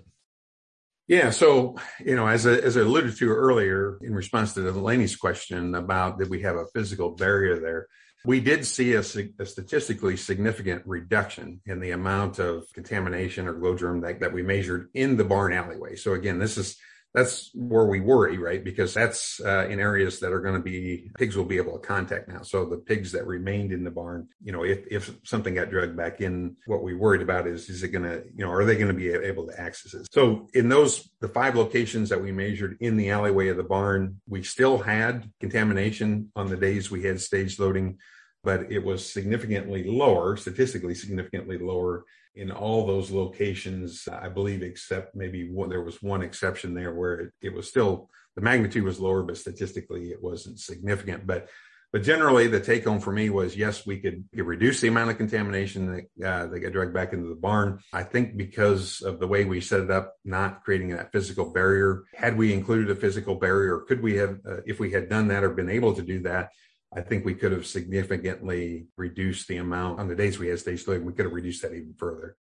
Yeah, 1.08 1.30
so 1.30 1.76
you 1.98 2.14
know, 2.14 2.28
as 2.28 2.46
I, 2.46 2.52
as 2.52 2.76
I 2.76 2.82
alluded 2.82 3.16
to 3.16 3.30
earlier 3.30 3.98
in 4.00 4.14
response 4.14 4.54
to 4.54 4.60
Delaney's 4.60 5.16
question 5.16 5.74
about 5.74 6.20
did 6.20 6.30
we 6.30 6.42
have 6.42 6.54
a 6.54 6.66
physical 6.72 7.10
barrier 7.10 7.58
there, 7.58 7.88
we 8.24 8.38
did 8.38 8.64
see 8.64 8.94
a, 8.94 9.00
a, 9.00 9.44
statistically 9.44 10.16
significant 10.16 10.82
reduction 10.86 11.62
in 11.66 11.80
the 11.80 11.90
amount 11.90 12.38
of 12.38 12.64
contamination 12.72 13.48
or 13.48 13.54
glow 13.54 13.76
germ 13.76 14.02
that, 14.02 14.20
that 14.20 14.32
we 14.32 14.44
measured 14.44 14.88
in 14.94 15.16
the 15.16 15.24
barn 15.24 15.52
alleyway. 15.52 15.96
So 15.96 16.12
again, 16.14 16.38
this 16.38 16.56
is 16.56 16.78
that's 17.14 17.50
where 17.54 17.84
we 17.84 18.00
worry, 18.00 18.38
right? 18.38 18.62
Because 18.62 18.92
that's 18.92 19.40
uh, 19.40 19.68
in 19.68 19.78
areas 19.78 20.18
that 20.18 20.32
are 20.32 20.40
going 20.40 20.56
to 20.56 20.60
be 20.60 21.10
pigs 21.16 21.36
will 21.36 21.44
be 21.44 21.58
able 21.58 21.78
to 21.78 21.86
contact 21.86 22.28
now. 22.28 22.42
So 22.42 22.64
the 22.64 22.76
pigs 22.76 23.12
that 23.12 23.24
remained 23.24 23.70
in 23.70 23.84
the 23.84 23.90
barn, 23.90 24.28
you 24.42 24.50
know, 24.50 24.64
if 24.64 24.84
if 24.90 25.14
something 25.22 25.54
got 25.54 25.70
dragged 25.70 25.96
back 25.96 26.20
in, 26.20 26.56
what 26.66 26.82
we 26.82 26.94
worried 26.94 27.22
about 27.22 27.46
is 27.46 27.70
is 27.70 27.84
it 27.84 27.88
going 27.88 28.04
to, 28.04 28.24
you 28.34 28.44
know, 28.44 28.50
are 28.50 28.64
they 28.64 28.74
going 28.74 28.88
to 28.88 28.94
be 28.94 29.10
able 29.10 29.46
to 29.46 29.60
access 29.60 29.94
it? 29.94 30.08
So 30.12 30.48
in 30.54 30.68
those 30.68 31.08
the 31.20 31.28
five 31.28 31.54
locations 31.54 32.08
that 32.08 32.20
we 32.20 32.32
measured 32.32 32.76
in 32.80 32.96
the 32.96 33.10
alleyway 33.10 33.48
of 33.48 33.56
the 33.56 33.62
barn, 33.62 34.20
we 34.28 34.42
still 34.42 34.78
had 34.78 35.30
contamination 35.38 36.32
on 36.34 36.48
the 36.48 36.56
days 36.56 36.90
we 36.90 37.04
had 37.04 37.20
stage 37.20 37.60
loading 37.60 37.98
but 38.44 38.70
it 38.70 38.84
was 38.84 39.10
significantly 39.10 39.84
lower, 39.84 40.36
statistically 40.36 40.94
significantly 40.94 41.58
lower 41.58 42.04
in 42.34 42.50
all 42.50 42.86
those 42.86 43.10
locations, 43.10 44.08
I 44.08 44.28
believe, 44.28 44.62
except 44.62 45.14
maybe 45.14 45.50
one, 45.50 45.68
there 45.68 45.82
was 45.82 46.02
one 46.02 46.22
exception 46.22 46.74
there 46.74 46.92
where 46.92 47.14
it, 47.14 47.32
it, 47.40 47.54
was 47.54 47.68
still 47.68 48.10
the 48.34 48.42
magnitude 48.42 48.82
was 48.82 48.98
lower, 48.98 49.22
but 49.22 49.38
statistically 49.38 50.10
it 50.10 50.22
wasn't 50.22 50.58
significant. 50.58 51.26
But 51.26 51.48
but 51.92 52.02
generally, 52.02 52.48
the 52.48 52.58
take 52.58 52.84
home 52.84 52.98
for 52.98 53.12
me 53.12 53.30
was 53.30 53.56
yes, 53.56 53.86
we 53.86 54.00
could 54.00 54.24
reduce 54.34 54.80
the 54.80 54.88
amount 54.88 55.12
of 55.12 55.16
contamination 55.16 56.04
that 56.18 56.28
uh, 56.28 56.46
that 56.48 56.58
got 56.58 56.72
dragged 56.72 56.92
back 56.92 57.12
into 57.12 57.28
the 57.28 57.36
barn. 57.36 57.78
I 57.92 58.02
think 58.02 58.36
because 58.36 59.00
of 59.00 59.20
the 59.20 59.28
way 59.28 59.44
we 59.44 59.60
set 59.60 59.78
it 59.78 59.92
up, 59.92 60.16
not 60.24 60.64
creating 60.64 60.88
that 60.88 61.12
physical 61.12 61.52
barrier. 61.52 62.02
Had 62.12 62.36
we 62.36 62.52
included 62.52 62.90
a 62.90 62.96
physical 62.96 63.36
barrier, 63.36 63.78
could 63.86 64.02
we 64.02 64.16
have, 64.16 64.40
uh, 64.44 64.56
if 64.66 64.80
we 64.80 64.90
had 64.90 65.08
done 65.08 65.28
that 65.28 65.44
or 65.44 65.50
been 65.50 65.70
able 65.70 65.94
to 65.94 66.02
do 66.02 66.20
that, 66.22 66.50
I 66.94 67.00
think 67.00 67.24
we 67.24 67.34
could 67.34 67.52
have 67.52 67.66
significantly 67.66 68.86
reduced 68.96 69.48
the 69.48 69.56
amount 69.56 69.98
on 69.98 70.08
the 70.08 70.14
days 70.14 70.38
we 70.38 70.48
had 70.48 70.60
stage 70.60 70.86
loading. 70.86 71.04
We 71.04 71.12
could 71.12 71.24
have 71.24 71.34
reduced 71.34 71.62
that 71.62 71.72
even 71.72 71.94
further. 71.98 72.36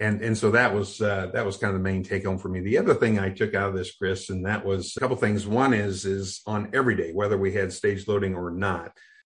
And, 0.00 0.20
and 0.22 0.36
so 0.36 0.50
that 0.50 0.74
was, 0.74 1.00
uh, 1.00 1.30
that 1.32 1.46
was 1.46 1.56
kind 1.56 1.72
of 1.72 1.78
the 1.80 1.84
main 1.84 2.02
take 2.02 2.24
home 2.24 2.38
for 2.38 2.48
me. 2.48 2.60
The 2.60 2.78
other 2.78 2.94
thing 2.94 3.18
I 3.18 3.30
took 3.30 3.54
out 3.54 3.68
of 3.68 3.76
this, 3.76 3.94
Chris, 3.94 4.28
and 4.28 4.44
that 4.44 4.64
was 4.64 4.96
a 4.96 5.00
couple 5.00 5.16
things. 5.16 5.46
One 5.46 5.72
is, 5.72 6.04
is 6.04 6.40
on 6.46 6.70
every 6.74 6.96
day, 6.96 7.12
whether 7.12 7.38
we 7.38 7.52
had 7.52 7.72
stage 7.72 8.08
loading 8.08 8.34
or 8.34 8.50
not, 8.50 8.90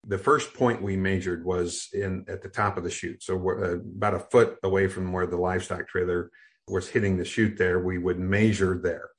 the 0.06 0.17
first 0.17 0.54
point 0.54 0.82
we 0.82 0.98
measured 0.98 1.45
was 1.45 1.88
in 1.93 2.26
at 2.28 2.41
the 2.41 2.50
top 2.50 2.78
of 2.78 2.84
the 2.84 2.89
chute. 2.89 3.24
So 3.24 3.36
we're 3.38 3.76
uh, 3.76 3.78
about 3.78 4.13
a 4.15 4.19
foot 4.19 4.58
away 4.63 4.88
from 4.88 5.13
where 5.13 5.28
the 5.28 5.38
livestock 5.38 5.88
trailer 5.88 6.30
was 6.67 6.89
hitting 6.89 7.17
the 7.17 7.26
chute 7.26 7.58
there. 7.58 7.80
We 7.80 7.98
would 7.98 8.19
measure 8.19 8.80
there. 8.82 9.10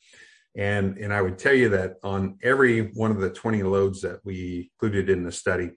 And, 0.57 0.99
and 0.99 1.13
I 1.13 1.23
would 1.23 1.39
tell 1.39 1.55
you 1.55 1.71
that 1.71 1.97
on 2.03 2.39
every 2.43 2.89
one 2.93 3.11
of 3.11 3.21
the 3.21 3.31
20 3.31 3.63
loads 3.63 4.03
that 4.03 4.21
we 4.25 4.71
included 4.75 5.09
in 5.09 5.25
the 5.25 5.33
study, 5.33 5.71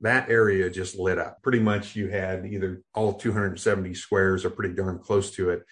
that 0.00 0.28
area 0.28 0.70
just 0.70 0.98
lit 0.98 1.18
up. 1.18 1.42
Pretty 1.42 1.60
much 1.60 1.96
you 1.96 2.08
had 2.08 2.46
either 2.46 2.82
all 2.94 3.14
270 3.14 3.94
squares 3.94 4.44
or 4.44 4.50
pretty 4.50 4.74
darn 4.74 4.98
close 4.98 5.30
to 5.32 5.50
it 5.50 5.62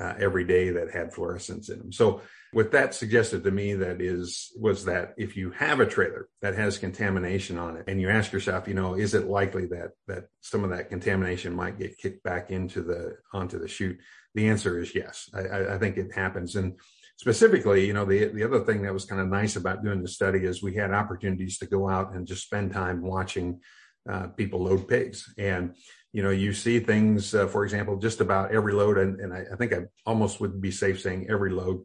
uh, 0.00 0.14
every 0.18 0.44
day 0.44 0.70
that 0.70 0.92
had 0.92 1.12
fluorescence 1.12 1.68
in 1.68 1.78
them. 1.78 1.92
So 1.92 2.20
what 2.52 2.72
that 2.72 2.94
suggested 2.94 3.44
to 3.44 3.50
me 3.50 3.74
that 3.74 4.00
is 4.00 4.52
was 4.58 4.84
that 4.84 5.14
if 5.16 5.36
you 5.36 5.50
have 5.50 5.80
a 5.80 5.86
trailer 5.86 6.28
that 6.42 6.54
has 6.54 6.78
contamination 6.78 7.58
on 7.58 7.76
it 7.76 7.84
and 7.86 8.00
you 8.00 8.08
ask 8.08 8.32
yourself 8.32 8.68
you 8.68 8.74
know 8.74 8.94
is 8.94 9.14
it 9.14 9.26
likely 9.26 9.66
that 9.66 9.90
that 10.06 10.28
some 10.40 10.64
of 10.64 10.70
that 10.70 10.88
contamination 10.88 11.54
might 11.54 11.78
get 11.78 11.98
kicked 11.98 12.22
back 12.22 12.50
into 12.50 12.82
the 12.82 13.16
onto 13.32 13.58
the 13.58 13.68
chute 13.68 13.98
the 14.34 14.48
answer 14.48 14.78
is 14.78 14.94
yes 14.94 15.28
i, 15.34 15.74
I 15.74 15.78
think 15.78 15.96
it 15.96 16.14
happens 16.14 16.56
and 16.56 16.78
specifically, 17.16 17.86
you 17.86 17.92
know, 17.92 18.04
the 18.04 18.26
the 18.26 18.44
other 18.44 18.60
thing 18.60 18.82
that 18.82 18.92
was 18.92 19.04
kind 19.04 19.20
of 19.20 19.28
nice 19.28 19.56
about 19.56 19.82
doing 19.82 20.02
the 20.02 20.08
study 20.08 20.44
is 20.44 20.62
we 20.62 20.74
had 20.74 20.92
opportunities 20.92 21.58
to 21.58 21.66
go 21.66 21.88
out 21.88 22.14
and 22.14 22.26
just 22.26 22.44
spend 22.44 22.72
time 22.72 23.02
watching 23.02 23.60
uh, 24.08 24.28
people 24.28 24.62
load 24.62 24.86
pigs, 24.86 25.32
and 25.38 25.74
you 26.12 26.22
know, 26.22 26.30
you 26.30 26.52
see 26.52 26.78
things, 26.80 27.34
uh, 27.34 27.46
for 27.46 27.64
example, 27.64 27.98
just 27.98 28.20
about 28.20 28.52
every 28.52 28.72
load, 28.72 28.96
and, 28.96 29.20
and 29.20 29.34
I, 29.34 29.44
I, 29.52 29.56
think 29.56 29.74
I 29.74 29.80
almost 30.06 30.40
would 30.40 30.62
be 30.62 30.70
safe 30.70 31.00
saying 31.00 31.26
every 31.28 31.50
load, 31.50 31.84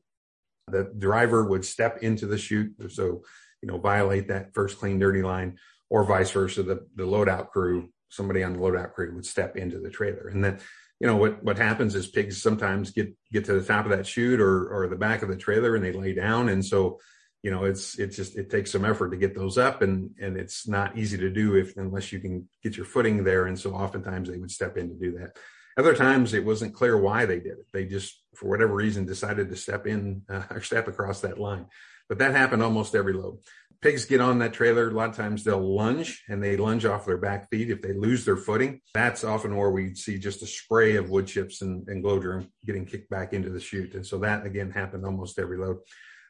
the 0.67 0.89
driver 0.97 1.43
would 1.43 1.65
step 1.65 2.01
into 2.01 2.27
the 2.27 2.37
chute, 2.37 2.73
so 2.89 3.23
you 3.61 3.67
know, 3.67 3.77
violate 3.77 4.27
that 4.29 4.53
first 4.53 4.79
clean 4.79 4.99
dirty 4.99 5.21
line, 5.21 5.57
or 5.89 6.03
vice 6.03 6.31
versa, 6.31 6.63
the 6.63 6.85
the 6.95 7.03
loadout 7.03 7.49
crew, 7.49 7.89
somebody 8.09 8.43
on 8.43 8.53
the 8.53 8.59
loadout 8.59 8.93
crew 8.93 9.15
would 9.15 9.25
step 9.25 9.55
into 9.55 9.79
the 9.79 9.89
trailer, 9.89 10.27
and 10.27 10.43
then 10.43 10.59
you 11.01 11.07
know 11.07 11.15
what 11.15 11.43
what 11.43 11.57
happens 11.57 11.95
is 11.95 12.07
pigs 12.07 12.39
sometimes 12.39 12.91
get 12.91 13.11
get 13.31 13.45
to 13.45 13.59
the 13.59 13.65
top 13.65 13.85
of 13.85 13.91
that 13.91 14.05
chute 14.05 14.39
or 14.39 14.69
or 14.69 14.87
the 14.87 14.95
back 14.95 15.23
of 15.23 15.29
the 15.29 15.35
trailer 15.35 15.75
and 15.75 15.83
they 15.83 15.91
lay 15.91 16.13
down. 16.13 16.47
And 16.47 16.63
so 16.63 16.99
you 17.41 17.49
know 17.49 17.65
it's 17.65 17.97
it's 17.97 18.15
just 18.15 18.37
it 18.37 18.51
takes 18.51 18.71
some 18.71 18.85
effort 18.85 19.09
to 19.09 19.17
get 19.17 19.33
those 19.33 19.57
up 19.57 19.81
and 19.81 20.11
and 20.21 20.37
it's 20.37 20.67
not 20.67 20.95
easy 20.95 21.17
to 21.17 21.31
do 21.31 21.55
if 21.55 21.75
unless 21.75 22.11
you 22.11 22.19
can 22.19 22.47
get 22.61 22.77
your 22.77 22.85
footing 22.85 23.23
there. 23.23 23.47
And 23.47 23.57
so 23.57 23.73
oftentimes 23.73 24.29
they 24.29 24.37
would 24.37 24.51
step 24.51 24.77
in 24.77 24.89
to 24.89 24.95
do 24.95 25.17
that. 25.17 25.37
Other 25.75 25.95
times 25.95 26.35
it 26.35 26.45
wasn't 26.45 26.75
clear 26.75 26.95
why 26.95 27.25
they 27.25 27.39
did 27.39 27.53
it. 27.53 27.65
They 27.73 27.85
just 27.85 28.21
for 28.35 28.47
whatever 28.47 28.75
reason 28.75 29.07
decided 29.07 29.49
to 29.49 29.55
step 29.55 29.87
in 29.87 30.21
uh, 30.29 30.43
or 30.51 30.61
step 30.61 30.87
across 30.87 31.21
that 31.21 31.39
line. 31.39 31.65
But 32.09 32.19
that 32.19 32.35
happened 32.35 32.61
almost 32.61 32.93
every 32.93 33.13
load 33.13 33.39
pigs 33.81 34.05
get 34.05 34.21
on 34.21 34.39
that 34.39 34.53
trailer, 34.53 34.89
a 34.89 34.93
lot 34.93 35.09
of 35.09 35.15
times 35.15 35.43
they'll 35.43 35.75
lunge 35.75 36.23
and 36.29 36.41
they 36.41 36.55
lunge 36.55 36.85
off 36.85 37.05
their 37.05 37.17
back 37.17 37.49
feet. 37.49 37.71
If 37.71 37.81
they 37.81 37.93
lose 37.93 38.25
their 38.25 38.37
footing, 38.37 38.81
that's 38.93 39.23
often 39.23 39.55
where 39.55 39.71
we 39.71 39.95
see 39.95 40.19
just 40.19 40.43
a 40.43 40.47
spray 40.47 40.95
of 40.95 41.09
wood 41.09 41.27
chips 41.27 41.61
and, 41.61 41.87
and 41.87 42.03
glow 42.03 42.21
germ 42.21 42.47
getting 42.65 42.85
kicked 42.85 43.09
back 43.09 43.33
into 43.33 43.49
the 43.49 43.59
chute. 43.59 43.95
And 43.95 44.05
so 44.05 44.19
that 44.19 44.45
again 44.45 44.71
happened 44.71 45.05
almost 45.05 45.39
every 45.39 45.57
load. 45.57 45.77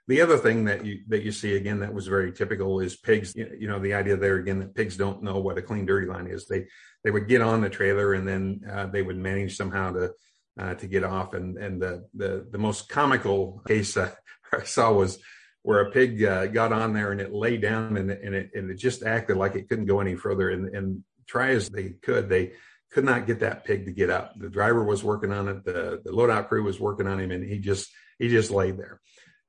The 0.07 0.21
other 0.21 0.37
thing 0.37 0.65
that 0.65 0.83
you 0.83 1.01
that 1.09 1.23
you 1.23 1.31
see 1.31 1.55
again 1.55 1.79
that 1.81 1.93
was 1.93 2.07
very 2.07 2.31
typical 2.31 2.79
is 2.79 2.97
pigs. 2.97 3.35
You 3.35 3.67
know 3.67 3.79
the 3.79 3.93
idea 3.93 4.17
there 4.17 4.37
again 4.37 4.59
that 4.59 4.73
pigs 4.73 4.97
don't 4.97 5.21
know 5.21 5.39
what 5.39 5.57
a 5.57 5.61
clean 5.61 5.85
dirty 5.85 6.07
line 6.07 6.27
is. 6.27 6.47
They 6.47 6.67
they 7.03 7.11
would 7.11 7.27
get 7.27 7.41
on 7.41 7.61
the 7.61 7.69
trailer 7.69 8.13
and 8.13 8.27
then 8.27 8.61
uh, 8.69 8.87
they 8.87 9.03
would 9.03 9.17
manage 9.17 9.57
somehow 9.57 9.91
to 9.91 10.13
uh, 10.59 10.73
to 10.75 10.87
get 10.87 11.03
off. 11.03 11.33
And 11.33 11.57
and 11.57 11.81
the 11.81 12.07
the 12.13 12.47
the 12.49 12.57
most 12.57 12.89
comical 12.89 13.61
case 13.67 13.95
uh, 13.95 14.11
I 14.53 14.63
saw 14.63 14.91
was 14.91 15.19
where 15.63 15.81
a 15.81 15.91
pig 15.91 16.23
uh, 16.23 16.47
got 16.47 16.73
on 16.73 16.93
there 16.93 17.11
and 17.11 17.21
it 17.21 17.33
lay 17.33 17.57
down 17.57 17.97
and, 17.97 18.09
and, 18.09 18.33
it, 18.33 18.51
and 18.55 18.71
it 18.71 18.75
just 18.75 19.03
acted 19.03 19.37
like 19.37 19.55
it 19.55 19.69
couldn't 19.69 19.85
go 19.85 19.99
any 19.99 20.15
further. 20.15 20.49
And, 20.49 20.75
and 20.75 21.03
try 21.27 21.51
as 21.51 21.69
they 21.69 21.89
could, 22.01 22.29
they 22.29 22.53
could 22.91 23.05
not 23.05 23.27
get 23.27 23.39
that 23.39 23.63
pig 23.63 23.85
to 23.85 23.91
get 23.91 24.09
up. 24.09 24.33
The 24.37 24.49
driver 24.49 24.83
was 24.83 25.03
working 25.03 25.31
on 25.31 25.47
it. 25.47 25.63
The, 25.63 26.01
the 26.03 26.11
loadout 26.11 26.47
crew 26.47 26.63
was 26.63 26.79
working 26.79 27.07
on 27.07 27.19
him 27.19 27.31
and 27.31 27.43
he 27.43 27.59
just, 27.59 27.89
he 28.19 28.27
just 28.27 28.51
laid 28.51 28.77
there. 28.77 28.99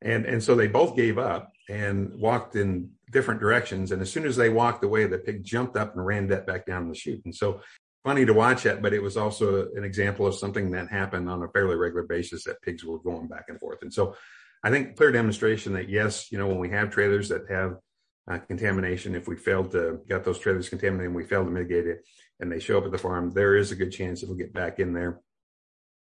And, 0.00 0.26
and 0.26 0.42
so 0.42 0.54
they 0.54 0.68
both 0.68 0.96
gave 0.96 1.18
up 1.18 1.52
and 1.68 2.14
walked 2.20 2.56
in 2.56 2.90
different 3.10 3.40
directions. 3.40 3.92
And 3.92 4.02
as 4.02 4.12
soon 4.12 4.26
as 4.26 4.36
they 4.36 4.48
walked 4.48 4.84
away, 4.84 5.06
the 5.06 5.18
pig 5.18 5.44
jumped 5.44 5.76
up 5.76 5.94
and 5.94 6.04
ran 6.04 6.28
that 6.28 6.46
back 6.46 6.66
down 6.66 6.88
the 6.88 6.94
chute. 6.94 7.22
And 7.24 7.34
so 7.34 7.60
funny 8.04 8.26
to 8.26 8.34
watch 8.34 8.64
that, 8.64 8.82
but 8.82 8.92
it 8.92 9.02
was 9.02 9.16
also 9.16 9.68
an 9.74 9.84
example 9.84 10.26
of 10.26 10.34
something 10.34 10.72
that 10.72 10.88
happened 10.88 11.28
on 11.30 11.42
a 11.42 11.48
fairly 11.48 11.76
regular 11.76 12.02
basis 12.02 12.44
that 12.44 12.62
pigs 12.62 12.84
were 12.84 12.98
going 12.98 13.28
back 13.28 13.44
and 13.48 13.60
forth. 13.60 13.78
And 13.82 13.94
so 13.94 14.16
I 14.62 14.70
think 14.70 14.96
clear 14.96 15.10
demonstration 15.10 15.72
that 15.74 15.88
yes, 15.88 16.30
you 16.30 16.38
know, 16.38 16.46
when 16.46 16.58
we 16.58 16.70
have 16.70 16.90
trailers 16.90 17.28
that 17.30 17.50
have 17.50 17.78
uh, 18.30 18.38
contamination, 18.38 19.14
if 19.14 19.26
we 19.26 19.36
failed 19.36 19.72
to 19.72 20.00
get 20.08 20.24
those 20.24 20.38
trailers 20.38 20.68
contaminated 20.68 21.08
and 21.08 21.16
we 21.16 21.24
failed 21.24 21.46
to 21.46 21.52
mitigate 21.52 21.86
it 21.86 22.04
and 22.38 22.50
they 22.50 22.60
show 22.60 22.78
up 22.78 22.84
at 22.84 22.92
the 22.92 22.98
farm, 22.98 23.32
there 23.32 23.56
is 23.56 23.72
a 23.72 23.76
good 23.76 23.90
chance 23.90 24.22
it'll 24.22 24.36
get 24.36 24.52
back 24.52 24.78
in 24.78 24.92
there. 24.92 25.20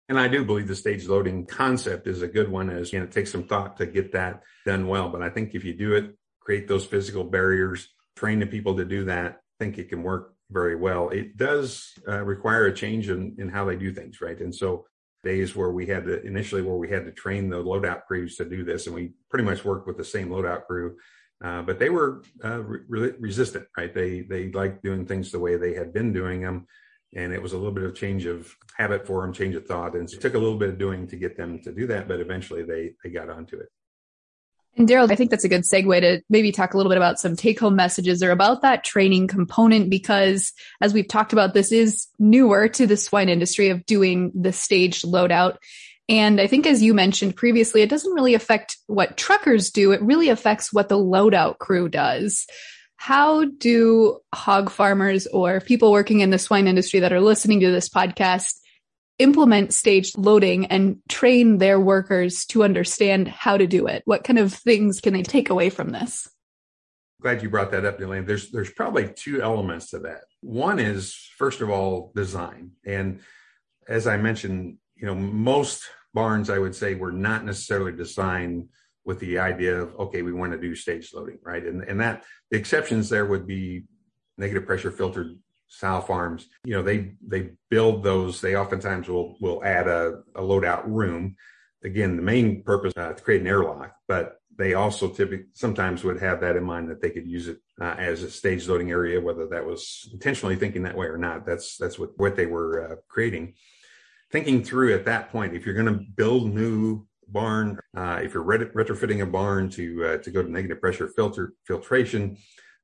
And 0.07 0.19
I 0.19 0.27
do 0.27 0.43
believe 0.43 0.67
the 0.67 0.75
stage 0.75 1.07
loading 1.07 1.45
concept 1.45 2.07
is 2.07 2.23
a 2.23 2.27
good 2.27 2.49
one 2.49 2.71
as 2.71 2.91
you 2.91 2.97
know, 2.97 3.05
it 3.05 3.11
takes 3.11 3.31
some 3.31 3.43
thought 3.43 3.77
to 3.77 3.85
get 3.85 4.13
that 4.13 4.41
done 4.65 4.87
well. 4.87 5.09
But 5.09 5.21
I 5.21 5.29
think 5.29 5.53
if 5.53 5.63
you 5.63 5.73
do 5.73 5.93
it, 5.93 6.17
create 6.39 6.67
those 6.67 6.85
physical 6.85 7.23
barriers, 7.23 7.87
train 8.15 8.39
the 8.39 8.47
people 8.47 8.77
to 8.77 8.85
do 8.85 9.05
that, 9.05 9.33
I 9.33 9.63
think 9.63 9.77
it 9.77 9.89
can 9.89 10.01
work 10.01 10.33
very 10.49 10.75
well. 10.75 11.09
It 11.09 11.37
does 11.37 11.93
uh, 12.07 12.23
require 12.23 12.65
a 12.65 12.73
change 12.73 13.07
in, 13.09 13.35
in 13.37 13.49
how 13.49 13.65
they 13.65 13.75
do 13.75 13.93
things, 13.93 14.19
right? 14.19 14.39
And 14.39 14.53
so 14.53 14.87
days 15.23 15.55
where 15.55 15.71
we 15.71 15.85
had 15.85 16.05
to 16.05 16.21
initially 16.25 16.61
where 16.61 16.75
we 16.75 16.89
had 16.89 17.05
to 17.05 17.11
train 17.11 17.49
the 17.49 17.61
loadout 17.61 18.05
crews 18.05 18.35
to 18.37 18.45
do 18.45 18.63
this, 18.63 18.85
and 18.85 18.95
we 18.95 19.13
pretty 19.29 19.45
much 19.45 19.65
worked 19.65 19.87
with 19.87 19.97
the 19.97 20.03
same 20.03 20.29
loadout 20.29 20.65
crew, 20.65 20.95
uh, 21.43 21.61
but 21.61 21.79
they 21.79 21.89
were 21.89 22.23
uh, 22.43 22.61
re- 22.61 23.13
resistant, 23.19 23.67
right? 23.77 23.93
They 23.93 24.21
they 24.21 24.51
liked 24.51 24.83
doing 24.83 25.05
things 25.05 25.31
the 25.31 25.39
way 25.39 25.55
they 25.55 25.73
had 25.73 25.93
been 25.93 26.13
doing 26.13 26.41
them, 26.41 26.67
and 27.15 27.33
it 27.33 27.41
was 27.41 27.53
a 27.53 27.57
little 27.57 27.73
bit 27.73 27.83
of 27.83 27.95
change 27.95 28.25
of 28.25 28.53
habit 28.77 29.05
for 29.05 29.21
them, 29.21 29.33
change 29.33 29.55
of 29.55 29.65
thought, 29.65 29.95
and 29.95 30.11
it 30.11 30.21
took 30.21 30.35
a 30.35 30.39
little 30.39 30.57
bit 30.57 30.69
of 30.69 30.77
doing 30.77 31.07
to 31.07 31.15
get 31.15 31.37
them 31.37 31.59
to 31.63 31.71
do 31.71 31.87
that, 31.87 32.07
but 32.07 32.19
eventually 32.19 32.63
they 32.63 32.93
they 33.03 33.09
got 33.09 33.29
onto 33.29 33.57
it. 33.57 33.69
And 34.77 34.87
Daryl, 34.87 35.11
I 35.11 35.15
think 35.15 35.29
that's 35.29 35.43
a 35.43 35.49
good 35.49 35.63
segue 35.63 35.99
to 35.99 36.21
maybe 36.29 36.53
talk 36.53 36.73
a 36.73 36.77
little 36.77 36.89
bit 36.89 36.97
about 36.97 37.19
some 37.19 37.35
take 37.35 37.59
home 37.59 37.75
messages 37.75 38.23
or 38.23 38.31
about 38.31 38.61
that 38.61 38.83
training 38.83 39.27
component, 39.27 39.89
because 39.89 40.53
as 40.79 40.93
we've 40.93 41.07
talked 41.07 41.33
about, 41.33 41.53
this 41.53 41.71
is 41.71 42.07
newer 42.17 42.69
to 42.69 42.87
the 42.87 42.95
swine 42.95 43.27
industry 43.27 43.69
of 43.69 43.85
doing 43.85 44.31
the 44.33 44.53
staged 44.53 45.03
loadout. 45.03 45.57
And 46.07 46.39
I 46.39 46.47
think, 46.47 46.65
as 46.65 46.81
you 46.81 46.93
mentioned 46.93 47.35
previously, 47.35 47.81
it 47.81 47.89
doesn't 47.89 48.13
really 48.13 48.35
affect 48.35 48.77
what 48.87 49.17
truckers 49.17 49.69
do. 49.69 49.91
It 49.91 50.01
really 50.01 50.29
affects 50.29 50.71
what 50.71 50.87
the 50.87 50.97
loadout 50.97 51.57
crew 51.57 51.89
does. 51.89 52.47
How 52.95 53.45
do 53.45 54.19
hog 54.33 54.69
farmers 54.69 55.27
or 55.27 55.61
people 55.61 55.91
working 55.91 56.21
in 56.21 56.29
the 56.29 56.39
swine 56.39 56.67
industry 56.67 57.01
that 57.01 57.13
are 57.13 57.21
listening 57.21 57.59
to 57.61 57.71
this 57.71 57.89
podcast 57.89 58.58
implement 59.19 59.73
staged 59.73 60.17
loading 60.17 60.65
and 60.67 60.97
train 61.07 61.57
their 61.57 61.79
workers 61.79 62.45
to 62.47 62.63
understand 62.63 63.27
how 63.27 63.57
to 63.57 63.67
do 63.67 63.85
it? 63.87 64.01
What 64.05 64.23
kind 64.23 64.39
of 64.39 64.53
things 64.53 65.01
can 65.01 65.13
they 65.13 65.23
take 65.23 65.49
away 65.49 65.69
from 65.69 65.91
this? 65.91 66.27
Glad 67.21 67.43
you 67.43 67.49
brought 67.49 67.71
that 67.71 67.85
up, 67.85 67.99
Delaney. 67.99 68.25
There's 68.25 68.49
there's 68.49 68.71
probably 68.71 69.09
two 69.09 69.41
elements 69.41 69.89
to 69.89 69.99
that. 69.99 70.21
One 70.41 70.79
is 70.79 71.13
first 71.37 71.59
of 71.59 71.69
all 71.69 72.13
design, 72.15 72.71
and 72.85 73.19
as 73.89 74.07
I 74.07 74.15
mentioned, 74.15 74.77
you 74.95 75.05
know 75.05 75.15
most 75.15 75.83
barns 76.13 76.49
I 76.49 76.57
would 76.57 76.75
say 76.75 76.95
were 76.95 77.11
not 77.11 77.43
necessarily 77.43 77.91
designed 77.91 78.69
with 79.03 79.19
the 79.19 79.39
idea 79.39 79.81
of 79.81 79.95
okay 79.99 80.21
we 80.21 80.31
want 80.31 80.53
to 80.53 80.57
do 80.57 80.73
stage 80.75 81.13
loading, 81.13 81.39
right? 81.43 81.65
And 81.65 81.83
and 81.83 81.99
that 81.99 82.23
the 82.51 82.57
exceptions 82.57 83.09
there 83.09 83.25
would 83.25 83.45
be 83.45 83.83
negative 84.37 84.65
pressure 84.65 84.89
filtered 84.91 85.37
sow 85.69 86.01
farms, 86.01 86.47
you 86.65 86.73
know, 86.73 86.83
they 86.83 87.13
they 87.25 87.51
build 87.69 88.03
those. 88.03 88.41
They 88.41 88.55
oftentimes 88.55 89.07
will 89.07 89.37
will 89.39 89.63
add 89.63 89.87
a, 89.87 90.21
a 90.35 90.41
loadout 90.41 90.83
room. 90.85 91.35
Again, 91.83 92.17
the 92.17 92.21
main 92.21 92.63
purpose 92.63 92.93
uh, 92.97 93.13
to 93.13 93.23
create 93.23 93.41
an 93.41 93.47
airlock, 93.47 93.95
but 94.07 94.39
they 94.57 94.73
also 94.73 95.07
typically 95.07 95.45
sometimes 95.53 96.03
would 96.03 96.19
have 96.19 96.41
that 96.41 96.57
in 96.57 96.63
mind 96.63 96.89
that 96.89 97.01
they 97.01 97.11
could 97.11 97.25
use 97.25 97.47
it 97.47 97.59
uh, 97.79 97.95
as 97.97 98.23
a 98.23 98.29
stage 98.29 98.67
loading 98.67 98.91
area, 98.91 99.21
whether 99.21 99.47
that 99.47 99.65
was 99.65 100.09
intentionally 100.11 100.57
thinking 100.57 100.83
that 100.83 100.97
way 100.97 101.07
or 101.07 101.17
not. 101.17 101.45
That's 101.45 101.77
that's 101.77 101.97
what 101.97 102.09
what 102.17 102.35
they 102.35 102.45
were 102.45 102.91
uh, 102.91 102.95
creating. 103.07 103.53
Thinking 104.31 104.63
through 104.63 104.93
at 104.93 105.05
that 105.05 105.31
point, 105.31 105.55
if 105.55 105.65
you're 105.65 105.75
going 105.75 105.97
to 105.97 106.05
build 106.15 106.53
new 106.53 107.07
barn, 107.29 107.79
uh, 107.95 108.19
if 108.21 108.33
you're 108.33 108.43
retrofitting 108.43 109.21
a 109.21 109.25
barn 109.25 109.69
to 109.69 110.05
uh, 110.05 110.17
to 110.17 110.31
go 110.31 110.43
to 110.43 110.51
negative 110.51 110.81
pressure 110.81 111.07
filter 111.07 111.53
filtration, 111.65 112.37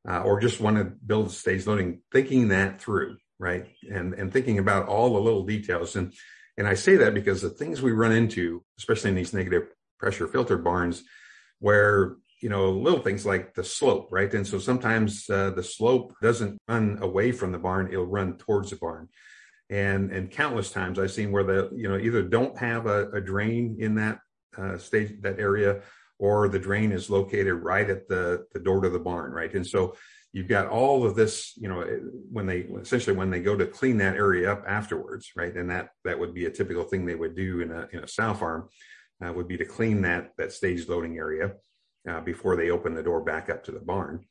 uh, 0.08 0.22
or 0.22 0.39
just 0.39 0.60
want 0.60 0.78
to 0.78 0.86
build 0.86 1.32
stage 1.32 1.65
loading, 1.65 2.02
thinking 2.12 2.50
that 2.50 2.82
through, 2.82 3.18
right? 3.39 3.68
And 3.91 4.13
and 4.13 4.32
thinking 4.32 4.60
about 4.60 4.88
all 4.88 5.13
the 5.13 5.20
little 5.20 5.46
details. 5.46 5.96
And 5.96 6.13
and 6.58 6.68
I 6.68 6.76
say 6.76 6.98
that 6.98 7.13
because 7.13 7.41
the 7.41 7.50
things 7.50 7.82
we 7.82 7.91
run 7.91 8.12
into, 8.12 8.63
especially 8.78 9.10
in 9.10 9.15
these 9.15 9.34
negative 9.34 9.63
pressure 10.00 10.28
filter 10.28 10.58
barns, 10.58 11.04
where 11.60 12.15
you 12.41 12.50
know 12.50 12.72
little 12.72 13.02
things 13.02 13.26
like 13.26 13.54
the 13.56 13.63
slope, 13.63 14.10
right? 14.12 14.32
And 14.34 14.46
so 14.46 14.60
sometimes 14.60 15.30
uh, 15.30 15.52
the 15.52 15.63
slope 15.63 16.13
doesn't 16.22 16.58
run 16.68 17.00
away 17.02 17.32
from 17.32 17.52
the 17.52 17.60
barn; 17.60 17.91
it'll 17.91 18.06
run 18.06 18.38
towards 18.38 18.70
the 18.70 18.76
barn. 18.78 19.10
And 19.70 20.12
and 20.12 20.30
countless 20.30 20.72
times 20.72 21.00
I've 21.00 21.12
seen 21.12 21.32
where 21.32 21.44
the 21.44 21.70
you 21.74 21.89
know 21.89 21.98
either 21.98 22.22
don't 22.22 22.58
have 22.60 22.86
a, 22.86 23.10
a 23.10 23.22
drain 23.22 23.78
in 23.80 23.96
that 23.96 24.20
uh, 24.56 24.78
stage 24.78 25.22
that 25.22 25.39
area 25.39 25.82
or 26.19 26.47
the 26.47 26.60
drain 26.60 26.91
is 26.91 27.10
located 27.10 27.56
right 27.56 27.89
at 27.89 28.08
the, 28.08 28.45
the 28.54 28.60
door 28.60 28.82
to 28.82 28.89
the 28.89 28.99
barn, 28.99 29.32
right? 29.32 29.54
And 29.54 29.65
so 29.65 29.95
you've 30.32 30.47
got 30.47 30.67
all 30.67 31.06
of 31.06 31.15
this, 31.15 31.54
you 31.58 31.67
know, 31.67 31.86
when 32.32 32.45
they 32.45 32.60
essentially 32.82 33.15
when 33.15 33.30
they 33.30 33.41
go 33.41 33.56
to 33.56 33.65
clean 33.65 33.97
that 33.97 34.15
area 34.15 34.51
up 34.51 34.63
afterwards, 34.67 35.32
right? 35.36 35.56
And 35.56 35.69
that 35.69 35.89
that 36.04 36.19
would 36.19 36.34
be 36.34 36.45
a 36.45 36.51
typical 36.51 36.84
thing 36.84 37.06
they 37.06 37.15
would 37.15 37.36
do 37.36 37.62
in 37.62 37.71
a 37.71 37.88
in 37.91 37.99
a 37.99 38.08
sow 38.08 38.34
farm, 38.34 38.69
uh, 39.25 39.32
would 39.34 39.47
be 39.47 39.58
to 39.58 39.65
clean 39.65 40.01
that 40.01 40.32
that 40.38 40.51
stage 40.51 40.88
loading 40.88 41.17
area 41.17 41.54
uh, 42.10 42.21
before 42.21 42.56
they 42.56 42.69
open 42.69 42.93
the 42.93 43.04
door 43.04 43.21
back 43.21 43.49
up 43.49 43.63
to 43.63 43.71
the 43.71 43.80
barn. 43.80 44.25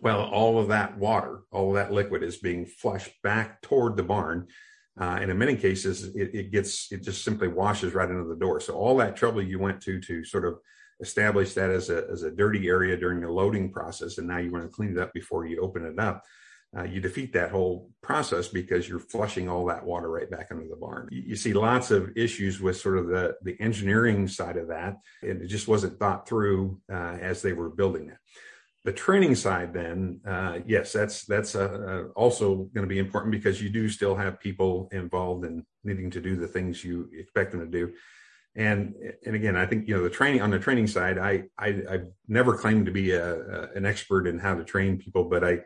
Well, 0.00 0.22
all 0.22 0.58
of 0.58 0.68
that 0.68 0.98
water, 0.98 1.40
all 1.50 1.68
of 1.68 1.74
that 1.74 1.92
liquid 1.92 2.22
is 2.22 2.38
being 2.38 2.66
flushed 2.66 3.12
back 3.22 3.62
toward 3.62 3.96
the 3.96 4.02
barn. 4.02 4.48
Uh, 5.00 5.18
and 5.20 5.30
in 5.30 5.38
many 5.38 5.56
cases, 5.56 6.14
it, 6.14 6.34
it, 6.34 6.52
gets, 6.52 6.92
it 6.92 7.02
just 7.02 7.24
simply 7.24 7.48
washes 7.48 7.94
right 7.94 8.08
into 8.08 8.28
the 8.28 8.36
door. 8.36 8.60
So 8.60 8.74
all 8.74 8.96
that 8.98 9.16
trouble 9.16 9.42
you 9.42 9.58
went 9.58 9.80
to 9.82 10.00
to 10.00 10.24
sort 10.24 10.44
of 10.44 10.58
establish 11.00 11.54
that 11.54 11.70
as 11.70 11.90
a, 11.90 12.06
as 12.10 12.22
a 12.22 12.30
dirty 12.30 12.68
area 12.68 12.96
during 12.96 13.20
the 13.20 13.30
loading 13.30 13.72
process, 13.72 14.18
and 14.18 14.28
now 14.28 14.38
you 14.38 14.50
want 14.50 14.64
to 14.64 14.70
clean 14.70 14.92
it 14.92 14.98
up 14.98 15.12
before 15.12 15.46
you 15.46 15.60
open 15.60 15.84
it 15.84 15.98
up, 15.98 16.22
uh, 16.76 16.82
you 16.82 17.00
defeat 17.00 17.32
that 17.32 17.50
whole 17.50 17.90
process 18.02 18.48
because 18.48 18.88
you're 18.88 18.98
flushing 18.98 19.48
all 19.48 19.64
that 19.66 19.84
water 19.84 20.10
right 20.10 20.30
back 20.30 20.50
into 20.50 20.68
the 20.68 20.76
barn. 20.76 21.08
You, 21.10 21.22
you, 21.26 21.36
see 21.36 21.52
lots 21.52 21.92
of 21.92 22.10
issues 22.16 22.60
with 22.60 22.76
sort 22.76 22.98
of 22.98 23.06
the, 23.06 23.36
the 23.42 23.56
engineering 23.60 24.26
side 24.26 24.56
of 24.56 24.68
that, 24.68 24.96
and 25.22 25.40
it 25.40 25.46
just 25.46 25.68
wasn't 25.68 25.98
thought 25.98 26.28
through 26.28 26.80
uh, 26.92 27.16
as 27.20 27.42
they 27.42 27.52
were 27.52 27.70
building 27.70 28.08
it. 28.08 28.16
The 28.84 28.92
training 28.92 29.36
side, 29.36 29.72
then, 29.72 30.20
uh, 30.26 30.58
yes, 30.66 30.92
that's 30.92 31.24
that's 31.24 31.54
uh, 31.54 32.08
uh, 32.08 32.12
also 32.18 32.68
going 32.74 32.86
to 32.86 32.92
be 32.92 32.98
important 32.98 33.32
because 33.32 33.62
you 33.62 33.70
do 33.70 33.88
still 33.88 34.14
have 34.14 34.40
people 34.40 34.88
involved 34.92 35.44
in 35.44 35.64
needing 35.84 36.10
to 36.10 36.20
do 36.20 36.36
the 36.36 36.48
things 36.48 36.84
you 36.84 37.08
expect 37.16 37.52
them 37.52 37.60
to 37.60 37.66
do 37.66 37.94
and 38.56 38.94
and 39.26 39.34
again 39.34 39.56
i 39.56 39.66
think 39.66 39.88
you 39.88 39.96
know 39.96 40.02
the 40.02 40.10
training 40.10 40.40
on 40.40 40.50
the 40.50 40.58
training 40.58 40.86
side 40.86 41.18
i 41.18 41.42
i 41.58 41.68
i've 41.90 42.06
never 42.28 42.56
claimed 42.56 42.86
to 42.86 42.92
be 42.92 43.12
a, 43.12 43.34
a 43.34 43.68
an 43.74 43.84
expert 43.84 44.26
in 44.26 44.38
how 44.38 44.54
to 44.54 44.64
train 44.64 44.98
people 44.98 45.24
but 45.24 45.42
i 45.42 45.58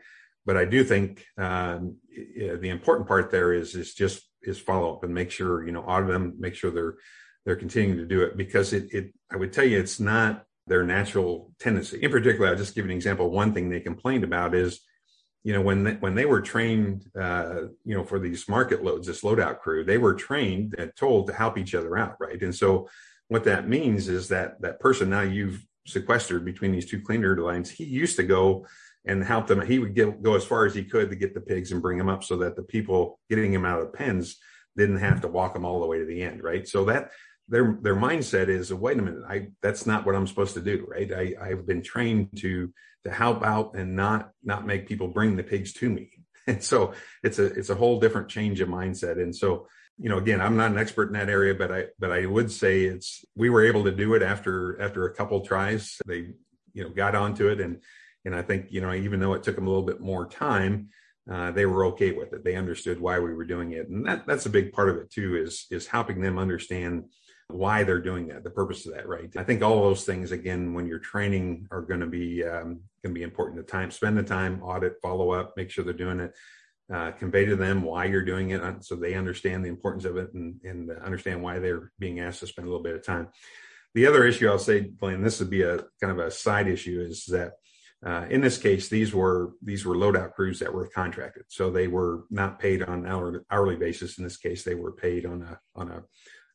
but 0.45 0.57
i 0.57 0.65
do 0.65 0.83
think 0.83 1.23
um, 1.37 1.97
the 2.11 2.69
important 2.69 3.07
part 3.07 3.31
there 3.31 3.53
is 3.53 3.75
is 3.75 3.93
just 3.93 4.27
is 4.41 4.59
follow 4.59 4.95
up 4.95 5.03
and 5.03 5.13
make 5.13 5.31
sure 5.31 5.65
you 5.65 5.71
know 5.71 5.81
audit 5.81 6.09
them 6.09 6.35
make 6.39 6.55
sure 6.55 6.71
they're 6.71 6.95
they're 7.45 7.55
continuing 7.55 7.97
to 7.97 8.05
do 8.05 8.21
it 8.21 8.37
because 8.37 8.73
it 8.73 8.91
it 8.91 9.13
i 9.31 9.35
would 9.35 9.53
tell 9.53 9.65
you 9.65 9.79
it's 9.79 9.99
not 9.99 10.45
their 10.67 10.83
natural 10.83 11.51
tendency. 11.59 12.01
In 12.01 12.11
particular 12.11 12.49
i'll 12.49 12.55
just 12.55 12.75
give 12.75 12.85
an 12.85 12.91
example. 12.91 13.29
One 13.29 13.53
thing 13.53 13.69
they 13.69 13.79
complained 13.79 14.23
about 14.23 14.55
is 14.55 14.79
you 15.43 15.53
know 15.53 15.61
when 15.61 15.83
they, 15.83 15.93
when 15.93 16.15
they 16.15 16.25
were 16.25 16.41
trained 16.41 17.05
uh, 17.19 17.61
you 17.85 17.95
know 17.95 18.03
for 18.03 18.19
these 18.19 18.47
market 18.47 18.83
loads 18.83 19.07
this 19.07 19.21
loadout 19.21 19.59
crew 19.59 19.83
they 19.83 19.97
were 19.97 20.13
trained 20.13 20.75
and 20.77 20.91
told 20.95 21.27
to 21.27 21.33
help 21.33 21.57
each 21.57 21.75
other 21.75 21.97
out 21.97 22.15
right? 22.19 22.41
And 22.41 22.53
so 22.53 22.89
what 23.27 23.43
that 23.45 23.67
means 23.67 24.09
is 24.09 24.27
that 24.29 24.61
that 24.61 24.79
person 24.79 25.09
now 25.09 25.21
you've 25.21 25.65
sequestered 25.87 26.45
between 26.45 26.71
these 26.71 26.89
two 26.89 27.01
cleaner 27.01 27.37
lines 27.37 27.69
he 27.69 27.83
used 27.83 28.17
to 28.17 28.23
go 28.23 28.65
and 29.05 29.23
help 29.23 29.47
them. 29.47 29.65
He 29.65 29.79
would 29.79 29.95
get, 29.95 30.21
go 30.21 30.35
as 30.35 30.43
far 30.43 30.65
as 30.65 30.75
he 30.75 30.83
could 30.83 31.09
to 31.09 31.15
get 31.15 31.33
the 31.33 31.41
pigs 31.41 31.71
and 31.71 31.81
bring 31.81 31.97
them 31.97 32.09
up 32.09 32.23
so 32.23 32.37
that 32.37 32.55
the 32.55 32.63
people 32.63 33.19
getting 33.29 33.51
them 33.51 33.65
out 33.65 33.79
of 33.79 33.91
the 33.91 33.97
pens 33.97 34.37
didn't 34.77 34.97
have 34.97 35.21
to 35.21 35.27
walk 35.27 35.53
them 35.53 35.65
all 35.65 35.79
the 35.79 35.87
way 35.87 35.99
to 35.99 36.05
the 36.05 36.21
end 36.21 36.43
right? 36.43 36.67
So 36.67 36.85
that 36.85 37.11
their 37.49 37.77
their 37.81 37.95
mindset 37.95 38.47
is 38.47 38.73
wait 38.73 38.97
a 38.97 39.01
minute 39.01 39.23
i 39.27 39.47
that's 39.61 39.85
not 39.85 40.05
what 40.05 40.15
i'm 40.15 40.27
supposed 40.27 40.53
to 40.53 40.61
do 40.61 40.85
right? 40.87 41.11
I 41.11 41.35
i've 41.41 41.65
been 41.65 41.81
trained 41.81 42.37
to 42.37 42.71
to 43.03 43.11
help 43.11 43.43
out 43.43 43.75
and 43.75 43.95
not 43.95 44.31
not 44.43 44.65
make 44.65 44.87
people 44.87 45.07
bring 45.07 45.35
the 45.35 45.43
pigs 45.43 45.73
to 45.73 45.89
me. 45.89 46.11
And 46.47 46.63
so 46.63 46.93
it's 47.21 47.37
a 47.37 47.45
it's 47.45 47.69
a 47.69 47.75
whole 47.75 47.99
different 47.99 48.27
change 48.27 48.59
of 48.59 48.69
mindset. 48.69 49.21
And 49.21 49.35
so 49.35 49.67
you 49.99 50.09
know 50.09 50.17
again 50.17 50.41
i'm 50.41 50.57
not 50.57 50.71
an 50.71 50.79
expert 50.79 51.07
in 51.07 51.13
that 51.13 51.29
area 51.29 51.53
but 51.53 51.71
i 51.71 51.85
but 51.99 52.11
i 52.11 52.25
would 52.25 52.49
say 52.49 52.85
it's 52.85 53.23
we 53.35 53.49
were 53.49 53.63
able 53.63 53.83
to 53.83 53.91
do 53.91 54.15
it 54.15 54.23
after 54.23 54.81
after 54.81 55.05
a 55.05 55.13
couple 55.13 55.41
tries. 55.41 55.99
They 56.07 56.33
you 56.73 56.83
know 56.83 56.89
got 56.89 57.13
onto 57.13 57.49
it 57.49 57.59
and 57.59 57.83
and 58.25 58.33
i 58.33 58.41
think 58.41 58.67
you 58.69 58.81
know 58.81 58.93
even 58.93 59.19
though 59.19 59.33
it 59.33 59.43
took 59.43 59.55
them 59.55 59.67
a 59.67 59.69
little 59.69 59.85
bit 59.85 59.99
more 59.99 60.25
time 60.27 60.89
uh, 61.31 61.51
they 61.51 61.67
were 61.67 61.85
okay 61.85 62.11
with 62.11 62.33
it. 62.33 62.43
They 62.43 62.55
understood 62.55 62.99
why 62.99 63.19
we 63.19 63.35
were 63.35 63.45
doing 63.45 63.73
it. 63.73 63.87
And 63.87 64.03
that 64.07 64.25
that's 64.25 64.47
a 64.47 64.49
big 64.49 64.73
part 64.73 64.89
of 64.89 64.97
it 64.97 65.11
too 65.11 65.35
is 65.35 65.67
is 65.69 65.85
helping 65.85 66.21
them 66.21 66.39
understand 66.39 67.03
why 67.49 67.83
they're 67.83 67.99
doing 67.99 68.27
that, 68.27 68.43
the 68.43 68.49
purpose 68.49 68.85
of 68.85 68.93
that, 68.93 69.07
right? 69.07 69.29
I 69.35 69.43
think 69.43 69.63
all 69.63 69.81
those 69.81 70.05
things, 70.05 70.31
again, 70.31 70.73
when 70.73 70.85
you're 70.85 70.99
training, 70.99 71.67
are 71.71 71.81
going 71.81 71.99
to 71.99 72.07
be 72.07 72.43
um, 72.43 72.81
going 73.03 73.13
to 73.13 73.19
be 73.19 73.23
important. 73.23 73.57
The 73.57 73.63
time, 73.63 73.91
spend 73.91 74.17
the 74.17 74.23
time, 74.23 74.61
audit, 74.61 75.01
follow 75.01 75.31
up, 75.31 75.57
make 75.57 75.71
sure 75.71 75.83
they're 75.83 75.93
doing 75.93 76.19
it. 76.19 76.33
Uh, 76.91 77.11
convey 77.11 77.45
to 77.45 77.55
them 77.55 77.83
why 77.83 78.05
you're 78.05 78.25
doing 78.25 78.49
it, 78.49 78.61
uh, 78.61 78.79
so 78.79 78.95
they 78.95 79.13
understand 79.13 79.63
the 79.63 79.69
importance 79.69 80.05
of 80.05 80.17
it 80.17 80.33
and, 80.33 80.59
and 80.63 80.89
understand 81.03 81.41
why 81.41 81.59
they're 81.59 81.91
being 81.99 82.19
asked 82.19 82.39
to 82.39 82.47
spend 82.47 82.67
a 82.67 82.69
little 82.69 82.83
bit 82.83 82.95
of 82.95 83.05
time. 83.05 83.27
The 83.93 84.07
other 84.07 84.25
issue 84.25 84.49
I'll 84.49 84.57
say, 84.57 84.81
Glenn, 84.81 85.21
this 85.21 85.39
would 85.39 85.51
be 85.51 85.61
a 85.61 85.77
kind 86.01 86.11
of 86.11 86.19
a 86.19 86.31
side 86.31 86.67
issue, 86.67 87.05
is 87.07 87.25
that 87.25 87.53
uh, 88.05 88.25
in 88.29 88.41
this 88.41 88.57
case, 88.57 88.89
these 88.89 89.13
were 89.13 89.51
these 89.61 89.85
were 89.85 89.95
loadout 89.95 90.33
crews 90.33 90.59
that 90.59 90.73
were 90.73 90.87
contracted, 90.87 91.43
so 91.47 91.69
they 91.69 91.87
were 91.87 92.23
not 92.29 92.59
paid 92.59 92.81
on 92.81 93.05
hourly, 93.05 93.39
hourly 93.51 93.75
basis. 93.75 94.17
In 94.17 94.23
this 94.23 94.37
case, 94.37 94.63
they 94.63 94.75
were 94.75 94.93
paid 94.93 95.25
on 95.25 95.41
a 95.41 95.59
on 95.75 95.91
a 95.91 96.03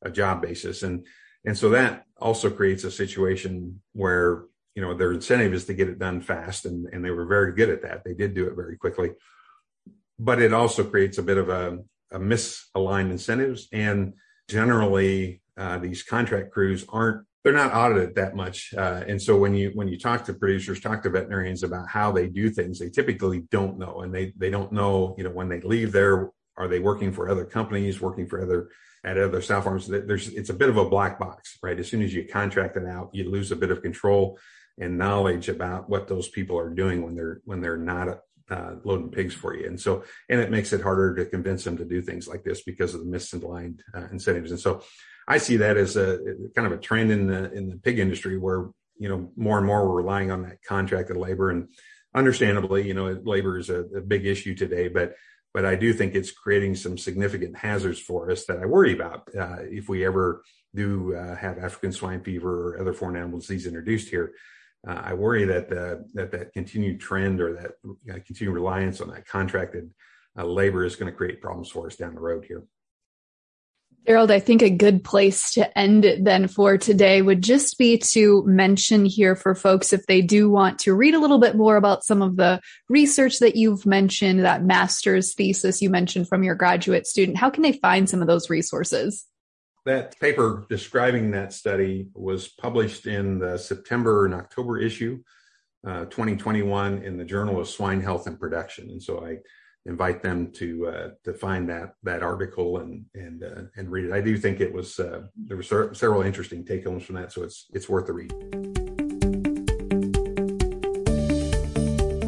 a 0.05 0.11
job 0.11 0.43
basis. 0.43 0.83
And, 0.83 1.07
and 1.45 1.57
so 1.57 1.71
that 1.71 2.05
also 2.19 2.51
creates 2.51 2.85
a 2.85 2.90
situation 2.90 3.81
where, 3.93 4.45
you 4.75 4.83
know, 4.83 4.95
their 4.95 5.12
incentive 5.12 5.55
is 5.55 5.67
to 5.67 5.75
get 5.75 5.88
it 5.88 5.99
done 5.99 6.21
fast. 6.21 6.64
And, 6.64 6.87
and 6.93 7.05
they 7.05 7.11
were 7.11 7.27
very 7.27 7.53
good 7.53 7.71
at 7.71 7.83
that. 7.83 8.05
They 8.05 8.14
did 8.14 8.35
do 8.35 8.47
it 8.47 8.55
very 8.55 8.77
quickly. 8.77 9.12
But 10.19 10.40
it 10.40 10.53
also 10.53 10.85
creates 10.85 11.19
a 11.19 11.23
bit 11.23 11.38
of 11.38 11.49
a, 11.49 11.79
a 12.12 12.19
misaligned 12.19 13.11
incentives. 13.11 13.69
And 13.73 14.14
generally, 14.49 15.43
uh, 15.57 15.79
these 15.79 16.03
contract 16.03 16.51
crews 16.51 16.85
aren't 16.88 17.27
they're 17.45 17.53
not 17.53 17.75
audited 17.75 18.14
that 18.14 18.35
much 18.35 18.73
uh, 18.77 19.05
and 19.07 19.21
so 19.21 19.37
when 19.37 19.55
you 19.55 19.71
when 19.75 19.87
you 19.87 19.99
talk 19.99 20.25
to 20.25 20.33
producers 20.33 20.81
talk 20.81 21.03
to 21.03 21.11
veterinarians 21.11 21.62
about 21.62 21.88
how 21.88 22.11
they 22.11 22.27
do 22.27 22.51
things 22.51 22.79
they 22.79 22.88
typically 22.88 23.45
don't 23.51 23.79
know 23.79 24.01
and 24.01 24.12
they 24.12 24.33
they 24.37 24.51
don't 24.51 24.73
know 24.73 25.14
you 25.17 25.23
know 25.23 25.31
when 25.31 25.49
they 25.49 25.61
leave 25.61 25.93
there 25.93 26.31
are 26.57 26.69
they 26.69 26.79
working 26.79 27.12
for 27.12 27.29
other 27.29 27.45
companies 27.45 28.01
working 28.01 28.27
for 28.27 28.43
other 28.43 28.69
at 29.05 29.19
other 29.19 29.43
sow 29.43 29.61
farms 29.61 29.87
there's 29.87 30.29
it's 30.29 30.51
a 30.51 30.55
bit 30.55 30.69
of 30.69 30.77
a 30.77 30.88
black 30.88 31.19
box 31.19 31.59
right? 31.62 31.79
As 31.79 31.88
soon 31.88 32.03
as 32.03 32.14
you 32.14 32.27
contract 32.27 32.77
it 32.77 32.87
out 32.87 33.11
you 33.12 33.31
lose 33.31 33.53
a 33.53 33.57
bit 33.57 33.71
of 33.71 33.83
control 33.83 34.38
and 34.79 34.99
knowledge 34.99 35.49
about 35.49 35.88
what 35.88 36.09
those 36.09 36.29
people 36.29 36.59
are 36.59 36.71
doing 36.71 37.03
when 37.03 37.14
they're 37.14 37.40
when 37.45 37.61
they're 37.61 37.77
not 37.77 38.21
uh, 38.51 38.75
loading 38.85 39.11
pigs 39.11 39.35
for 39.35 39.57
you. 39.57 39.67
And 39.67 39.81
so 39.81 40.05
and 40.29 40.40
it 40.40 40.51
makes 40.51 40.73
it 40.73 40.83
harder 40.83 41.14
to 41.17 41.25
convince 41.25 41.64
them 41.64 41.77
to 41.79 41.85
do 41.85 42.03
things 42.03 42.29
like 42.29 42.45
this 42.45 42.62
because 42.62 42.95
of 42.95 43.01
the 43.01 43.11
misaligned 43.11 43.81
uh, 43.95 44.07
incentives. 44.11 44.51
And 44.51 44.61
so 44.61 44.83
I 45.27 45.38
see 45.38 45.57
that 45.59 45.77
as 45.77 45.97
a 45.97 46.19
kind 46.55 46.67
of 46.67 46.73
a 46.73 46.79
trend 46.79 47.11
in 47.11 47.27
the 47.27 47.53
in 47.53 47.69
the 47.69 47.77
pig 47.77 47.99
industry 47.99 48.37
where 48.37 48.71
you 48.99 49.09
know 49.09 49.31
more 49.37 49.59
and 49.59 49.67
more 49.67 49.87
we're 49.88 50.03
relying 50.03 50.31
on 50.31 50.43
that 50.43 50.62
contracted 50.62 51.17
labor. 51.17 51.51
And 51.51 51.69
understandably 52.14 52.87
you 52.87 52.95
know 52.95 53.21
labor 53.25 53.59
is 53.59 53.71
a, 53.71 53.81
a 53.81 54.01
big 54.01 54.25
issue 54.25 54.55
today 54.55 54.88
but 54.88 55.14
but 55.55 55.64
I 55.64 55.77
do 55.77 55.93
think 55.93 56.14
it's 56.14 56.33
creating 56.33 56.75
some 56.75 56.99
significant 56.99 57.57
hazards 57.57 58.01
for 58.01 58.31
us 58.31 58.45
that 58.47 58.59
I 58.59 58.67
worry 58.67 58.93
about 58.93 59.29
uh, 59.38 59.59
if 59.61 59.88
we 59.88 60.05
ever 60.05 60.43
do 60.75 61.14
uh, 61.14 61.37
have 61.37 61.59
African 61.59 61.93
swine 61.93 62.23
fever 62.23 62.71
or 62.71 62.81
other 62.81 62.93
foreign 62.93 63.17
animal 63.17 63.38
disease 63.38 63.67
introduced 63.67 64.09
here. 64.09 64.35
Uh, 64.87 65.01
I 65.05 65.14
worry 65.14 65.45
that 65.45 65.71
the, 65.71 66.05
that 66.14 66.33
that 66.33 66.53
continued 66.53 67.01
trend 67.01 67.40
or 67.40 67.55
that 67.55 67.71
uh, 68.12 68.19
continued 68.27 68.53
reliance 68.53 69.01
on 69.01 69.09
that 69.11 69.27
contracted 69.29 69.90
uh, 70.37 70.45
labor 70.45 70.85
is 70.85 70.97
going 70.97 71.11
to 71.11 71.17
create 71.17 71.40
problems 71.40 71.71
for 71.71 71.87
us 71.87 71.97
down 71.97 72.14
the 72.14 72.21
road 72.21 72.45
here. 72.45 72.64
Darold, 74.07 74.31
I 74.31 74.38
think 74.38 74.61
a 74.61 74.69
good 74.69 75.03
place 75.03 75.53
to 75.53 75.79
end 75.79 76.05
it 76.05 76.25
then 76.25 76.47
for 76.47 76.77
today 76.77 77.23
would 77.23 77.43
just 77.43 77.79
be 77.79 77.97
to 77.99 78.43
mention 78.47 79.07
here 79.07 79.35
for 79.35 79.55
folks 79.55 79.95
if 79.95 80.05
they 80.07 80.21
do 80.21 80.51
want 80.51 80.79
to 80.81 80.95
read 80.95 81.14
a 81.14 81.19
little 81.19 81.38
bit 81.38 81.57
more 81.57 81.77
about 81.77 82.05
some 82.05 82.21
of 82.21 82.37
the 82.37 82.61
research 82.90 83.38
that 83.38 83.57
you've 83.57 83.87
mentioned, 83.87 84.45
that 84.45 84.62
master's 84.62 85.33
thesis 85.33 85.81
you 85.81 85.88
mentioned 85.88 86.29
from 86.29 86.43
your 86.43 86.55
graduate 86.55 87.07
student, 87.07 87.38
how 87.38 87.49
can 87.49 87.62
they 87.62 87.73
find 87.73 88.11
some 88.11 88.21
of 88.21 88.29
those 88.29 88.51
resources? 88.51 89.27
That 89.87 90.19
paper 90.21 90.67
describing 90.69 91.31
that 91.31 91.55
study 91.55 92.09
was 92.14 92.49
published 92.49 93.07
in 93.07 93.38
the 93.38 93.57
September 93.57 94.27
and 94.27 94.35
October 94.35 94.79
issue, 94.79 95.23
uh, 95.87 96.05
2021, 96.07 97.03
in 97.03 97.17
the 97.17 97.25
Journal 97.25 97.59
of 97.59 97.69
Swine 97.69 98.03
Health 98.03 98.27
and 98.27 98.38
Production. 98.38 98.90
And 98.90 99.03
so 99.03 99.25
I 99.25 99.38
invite 99.87 100.23
them 100.23 100.51
to 100.53 100.87
uh, 100.87 101.09
to 101.25 101.33
find 101.33 101.68
that 101.68 101.94
that 102.03 102.23
article 102.23 102.79
and 102.79 103.05
and 103.14 103.42
uh, 103.42 103.62
and 103.77 103.90
read 103.90 104.07
it. 104.07 104.12
I 104.12 104.20
do 104.20 104.37
think 104.37 104.61
it 104.61 104.73
was 104.73 104.99
uh, 104.99 105.23
there 105.37 105.57
were 105.57 105.62
several 105.62 106.23
interesting 106.23 106.64
take 106.64 106.85
homes 106.85 107.05
from 107.05 107.16
that, 107.16 107.33
so 107.33 107.42
it's 107.42 107.66
it's 107.73 107.88
worth 107.88 108.07
the 108.07 108.12
read. 108.12 108.33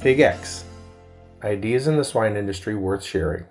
PigX 0.00 0.62
Ideas 1.44 1.86
in 1.86 1.98
the 1.98 2.04
swine 2.04 2.38
industry 2.38 2.76
worth 2.76 3.04
sharing. 3.04 3.44